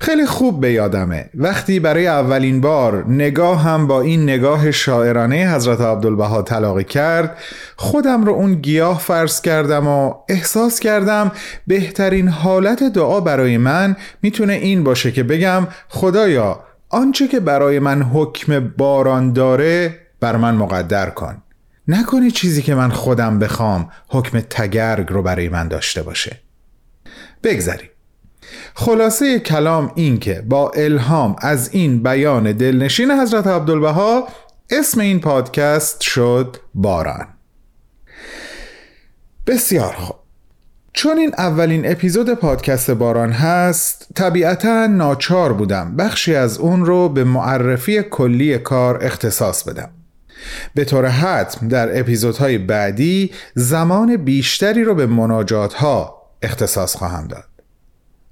خیلی 0.00 0.26
خوب 0.26 0.60
به 0.60 0.72
یادمه. 0.72 1.30
وقتی 1.34 1.80
برای 1.80 2.06
اولین 2.06 2.60
بار 2.60 3.04
نگاه 3.08 3.62
هم 3.62 3.86
با 3.86 4.00
این 4.00 4.22
نگاه 4.22 4.70
شاعرانه 4.70 5.54
حضرت 5.54 5.80
عبدالبها 5.80 6.42
تلاقی 6.42 6.84
کرد 6.84 7.38
خودم 7.76 8.24
رو 8.24 8.32
اون 8.32 8.54
گیاه 8.54 8.98
فرض 8.98 9.40
کردم 9.40 9.86
و 9.86 10.14
احساس 10.28 10.80
کردم 10.80 11.32
بهترین 11.66 12.28
حالت 12.28 12.82
دعا 12.82 13.20
برای 13.20 13.58
من 13.58 13.96
می‌تونه 14.22 14.52
این 14.52 14.84
باشه 14.84 15.12
که 15.12 15.22
بگم 15.22 15.66
خدایا 15.88 16.60
آنچه 16.88 17.28
که 17.28 17.40
برای 17.40 17.78
من 17.78 18.02
حکم 18.02 18.72
باران 18.76 19.32
داره 19.32 19.98
بر 20.20 20.36
من 20.36 20.54
مقدر 20.54 21.10
کن. 21.10 21.42
نکنه 21.88 22.30
چیزی 22.30 22.62
که 22.62 22.74
من 22.74 22.90
خودم 22.90 23.38
بخوام 23.38 23.90
حکم 24.08 24.40
تگرگ 24.40 25.06
رو 25.10 25.22
برای 25.22 25.48
من 25.48 25.68
داشته 25.68 26.02
باشه. 26.02 26.40
بگذاریم 27.42 27.88
خلاصه 28.74 29.38
کلام 29.38 29.92
این 29.94 30.18
که 30.18 30.44
با 30.48 30.70
الهام 30.70 31.36
از 31.38 31.74
این 31.74 32.02
بیان 32.02 32.52
دلنشین 32.52 33.10
حضرت 33.10 33.46
عبدالبها 33.46 34.28
اسم 34.70 35.00
این 35.00 35.20
پادکست 35.20 36.00
شد 36.00 36.56
باران. 36.74 37.26
بسیار 39.46 39.92
خوب. 39.92 40.16
چون 40.92 41.18
این 41.18 41.34
اولین 41.38 41.90
اپیزود 41.90 42.34
پادکست 42.34 42.90
باران 42.90 43.32
هست 43.32 44.06
طبیعتا 44.14 44.86
ناچار 44.86 45.52
بودم 45.52 45.96
بخشی 45.96 46.34
از 46.34 46.58
اون 46.58 46.86
رو 46.86 47.08
به 47.08 47.24
معرفی 47.24 48.02
کلی 48.02 48.58
کار 48.58 49.04
اختصاص 49.04 49.64
بدم. 49.64 49.90
به 50.74 50.84
طور 50.84 51.06
حتم 51.06 51.68
در 51.68 52.00
اپیزودهای 52.00 52.58
بعدی 52.58 53.30
زمان 53.54 54.16
بیشتری 54.16 54.84
رو 54.84 54.94
به 54.94 55.06
مناجات 55.06 55.74
ها 55.74 56.22
اختصاص 56.42 56.96
خواهم 56.96 57.26
داد. 57.26 57.44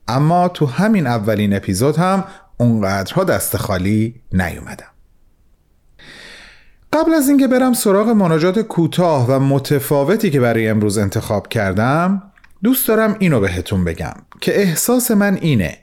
اما 0.08 0.48
تو 0.48 0.66
همین 0.66 1.06
اولین 1.06 1.56
اپیزود 1.56 1.96
هم 1.96 2.24
اونقدرها 2.56 3.24
دست 3.24 3.56
خالی 3.56 4.14
نیومدم. 4.32 4.86
قبل 6.92 7.14
از 7.14 7.28
اینکه 7.28 7.46
برم 7.46 7.72
سراغ 7.72 8.08
مناجات 8.08 8.58
کوتاه 8.58 9.26
و 9.28 9.38
متفاوتی 9.38 10.30
که 10.30 10.40
برای 10.40 10.68
امروز 10.68 10.98
انتخاب 10.98 11.48
کردم 11.48 12.22
دوست 12.62 12.88
دارم 12.88 13.16
اینو 13.18 13.40
بهتون 13.40 13.84
بگم 13.84 14.14
که 14.40 14.61
احساس 14.61 15.11
من 15.11 15.38
اینه. 15.40 15.78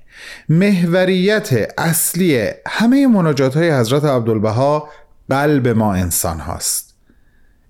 محوریت 0.49 1.73
اصلی 1.78 2.49
همه 2.67 3.07
مناجات 3.07 3.57
های 3.57 3.71
حضرت 3.71 4.05
عبدالبها 4.05 4.89
قلب 5.30 5.67
ما 5.67 5.93
انسان 5.93 6.39
هاست. 6.39 6.88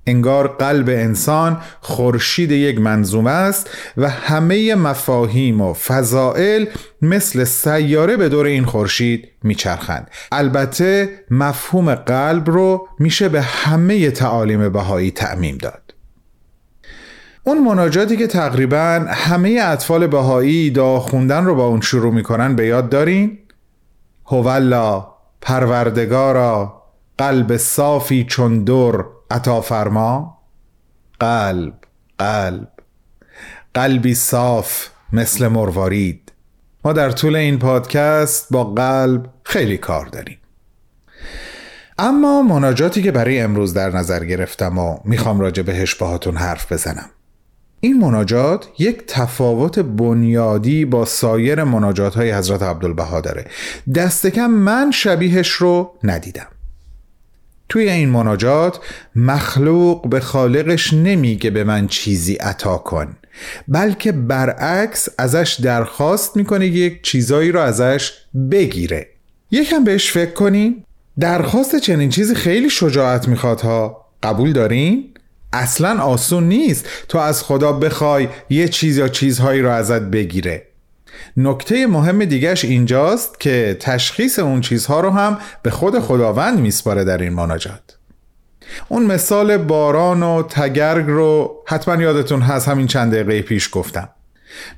انگار 0.07 0.47
قلب 0.47 0.89
انسان 0.89 1.61
خورشید 1.81 2.51
یک 2.51 2.79
منظومه 2.79 3.31
است 3.31 3.69
و 3.97 4.09
همه 4.09 4.75
مفاهیم 4.75 5.61
و 5.61 5.73
فضائل 5.73 6.65
مثل 7.01 7.43
سیاره 7.43 8.17
به 8.17 8.29
دور 8.29 8.45
این 8.45 8.65
خورشید 8.65 9.27
میچرخند. 9.43 10.11
البته 10.31 11.09
مفهوم 11.31 11.95
قلب 11.95 12.49
رو 12.49 12.87
میشه 12.99 13.29
به 13.29 13.41
همه 13.41 14.11
تعالیم 14.11 14.69
بهایی 14.69 15.11
تعمیم 15.11 15.57
داد. 15.57 15.93
اون 17.43 17.63
مناجاتی 17.63 18.17
که 18.17 18.27
تقریبا 18.27 19.05
همه 19.09 19.59
اطفال 19.63 20.07
بهایی 20.07 20.69
دا 20.69 20.99
خوندن 20.99 21.45
رو 21.45 21.55
با 21.55 21.65
اون 21.65 21.81
شروع 21.81 22.13
می‌کنن 22.13 22.55
به 22.55 22.65
یاد 22.65 22.89
دارین؟ 22.89 23.37
هولا 24.25 25.07
پروردگارا. 25.41 26.76
قلب 27.17 27.57
صافی 27.57 28.23
چون 28.23 28.63
دور 28.63 29.05
عطا 29.31 29.61
فرما. 29.61 30.37
قلب 31.19 31.73
قلب. 32.19 32.67
قلبی 33.73 34.15
صاف 34.15 34.87
مثل 35.13 35.47
مروارید. 35.47 36.31
ما 36.85 36.93
در 36.93 37.11
طول 37.11 37.35
این 37.35 37.59
پادکست 37.59 38.47
با 38.51 38.63
قلب 38.63 39.25
خیلی 39.43 39.77
کار 39.77 40.05
داریم. 40.05 40.37
اما 41.99 42.41
مناجاتی 42.41 43.03
که 43.03 43.11
برای 43.11 43.39
امروز 43.39 43.73
در 43.73 43.89
نظر 43.89 44.25
گرفتم 44.25 44.77
و 44.77 44.97
می‌خوام 45.05 45.39
راجع 45.39 45.63
بهش 45.63 45.95
باهاتون 45.95 46.37
حرف 46.37 46.71
بزنم. 46.71 47.09
این 47.79 47.99
مناجات 47.99 48.67
یک 48.79 49.03
تفاوت 49.07 49.79
بنیادی 49.79 50.85
با 50.85 51.05
سایر 51.05 51.63
مناجات 51.63 52.15
های 52.15 52.31
حضرت 52.31 52.61
عبدالبها 52.63 53.21
داره. 53.21 53.45
دست 53.95 54.27
کم 54.27 54.47
من 54.47 54.91
شبیهش 54.91 55.51
رو 55.51 55.93
ندیدم. 56.03 56.47
توی 57.69 57.89
این 57.89 58.09
مناجات 58.09 58.79
مخلوق 59.15 60.09
به 60.09 60.19
خالقش 60.19 60.93
نمیگه 60.93 61.49
به 61.49 61.63
من 61.63 61.87
چیزی 61.87 62.33
عطا 62.33 62.77
کن 62.77 63.15
بلکه 63.67 64.11
برعکس 64.11 65.07
ازش 65.17 65.57
درخواست 65.63 66.37
می‌کنه 66.37 66.67
یک 66.67 67.03
چیزایی 67.03 67.51
رو 67.51 67.59
ازش 67.59 68.13
بگیره. 68.51 69.07
یکم 69.51 69.83
بهش 69.83 70.11
فکر 70.11 70.31
کنین 70.31 70.83
درخواست 71.19 71.75
چنین 71.75 72.09
چیزی 72.09 72.35
خیلی 72.35 72.69
شجاعت 72.69 73.27
می‌خواد 73.27 73.61
ها. 73.61 74.05
قبول 74.23 74.53
دارین؟ 74.53 75.13
اصلا 75.53 76.01
آسون 76.01 76.43
نیست 76.43 76.85
تو 77.07 77.17
از 77.17 77.43
خدا 77.43 77.73
بخوای 77.73 78.27
یه 78.49 78.67
چیز 78.67 78.97
یا 78.97 79.07
چیزهایی 79.07 79.61
رو 79.61 79.69
ازت 79.69 80.01
بگیره. 80.01 80.66
نکته 81.37 81.87
مهم 81.87 82.25
دیگهش 82.25 82.65
اینجاست 82.65 83.39
که 83.39 83.77
تشخیص 83.79 84.39
اون 84.39 84.61
چیزها 84.61 84.99
رو 84.99 85.09
هم 85.09 85.37
به 85.63 85.69
خود 85.69 85.99
خداوند 85.99 86.59
میسپاره 86.59 87.03
در 87.03 87.17
این 87.17 87.33
مناجات. 87.33 87.97
اون 88.89 89.05
مثال 89.05 89.57
باران 89.57 90.23
و 90.23 90.43
تگرگ 90.43 91.05
رو 91.07 91.63
حتما 91.65 92.01
یادتون 92.01 92.41
هست 92.41 92.67
همین 92.67 92.87
چند 92.87 93.13
دقیقه 93.13 93.41
پیش 93.41 93.69
گفتم. 93.71 94.09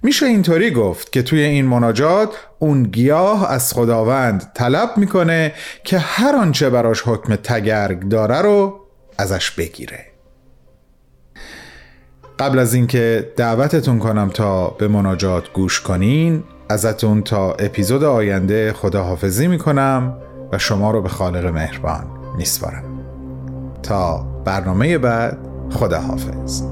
میشه 0.03 0.25
اینطوری 0.25 0.71
گفت 0.71 1.11
که 1.11 1.21
توی 1.21 1.41
این 1.41 1.65
مناجات 1.65 2.29
اون 2.59 2.83
گیاه 2.83 3.51
از 3.51 3.73
خداوند 3.73 4.51
طلب 4.55 4.89
می‌کنه 4.97 5.53
که 5.83 5.99
هر 5.99 6.35
آنچه 6.35 6.69
براش 6.69 7.01
حکم 7.05 7.35
تگرگ 7.35 8.09
داره 8.09 8.41
رو 8.41 8.79
ازش 9.17 9.51
بگیره. 9.51 10.05
قبل 12.39 12.59
از 12.59 12.73
اینکه 12.73 13.33
دعوتتون 13.37 13.99
کنم 13.99 14.29
تا 14.29 14.67
به 14.67 14.87
مناجات 14.87 15.53
گوش 15.53 15.81
کنین 15.81 16.43
ازتون 16.69 17.21
تا 17.21 17.51
اپیزود 17.53 18.03
آینده 18.03 18.73
خداحافظی 18.73 19.47
می‌کنم 19.47 20.17
و 20.51 20.57
شما 20.57 20.91
رو 20.91 21.01
به 21.01 21.09
خالق 21.09 21.45
مهربان 21.45 22.05
میسپارم 22.37 22.83
تا 23.83 24.17
برنامه 24.45 24.97
بعد 24.97 25.37
خداحافظ. 25.71 26.63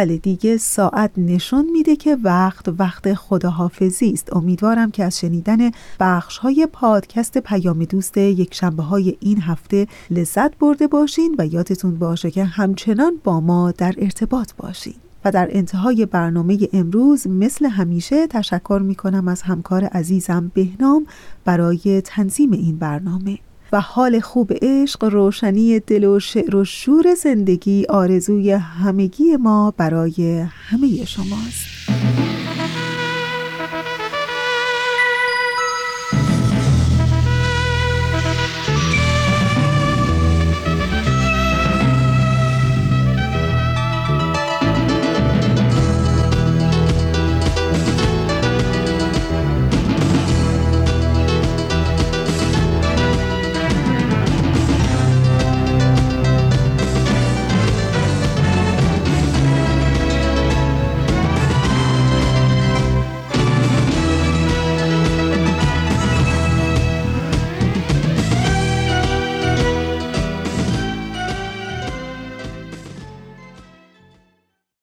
بله 0.00 0.16
دیگه 0.16 0.56
ساعت 0.56 1.10
نشون 1.16 1.70
میده 1.70 1.96
که 1.96 2.16
وقت 2.22 2.68
وقت 2.78 3.14
خداحافظی 3.14 4.10
است. 4.10 4.36
امیدوارم 4.36 4.90
که 4.90 5.04
از 5.04 5.18
شنیدن 5.18 5.70
بخش 6.00 6.38
های 6.38 6.68
پادکست 6.72 7.38
پیام 7.38 7.84
دوست 7.84 8.16
یک 8.16 8.54
شنبه 8.54 8.82
های 8.82 9.16
این 9.20 9.40
هفته 9.40 9.86
لذت 10.10 10.58
برده 10.58 10.86
باشین 10.86 11.34
و 11.38 11.46
یادتون 11.46 11.98
باشه 11.98 12.30
که 12.30 12.44
همچنان 12.44 13.12
با 13.24 13.40
ما 13.40 13.70
در 13.70 13.94
ارتباط 13.98 14.52
باشین. 14.58 14.94
و 15.24 15.30
در 15.30 15.48
انتهای 15.50 16.06
برنامه 16.06 16.58
امروز 16.72 17.26
مثل 17.26 17.66
همیشه 17.66 18.26
تشکر 18.26 18.80
می 18.84 18.94
کنم 18.94 19.28
از 19.28 19.42
همکار 19.42 19.84
عزیزم 19.84 20.50
بهنام 20.54 21.06
برای 21.44 22.00
تنظیم 22.04 22.52
این 22.52 22.76
برنامه. 22.76 23.38
و 23.72 23.80
حال 23.80 24.20
خوب 24.20 24.52
عشق 24.62 25.04
روشنی 25.04 25.80
دل 25.80 26.04
و 26.04 26.20
شعر 26.20 26.56
و 26.56 26.64
شور 26.64 27.14
زندگی 27.14 27.86
آرزوی 27.88 28.50
همگی 28.50 29.36
ما 29.36 29.74
برای 29.76 30.46
همه 30.50 31.04
شماست. 31.04 31.66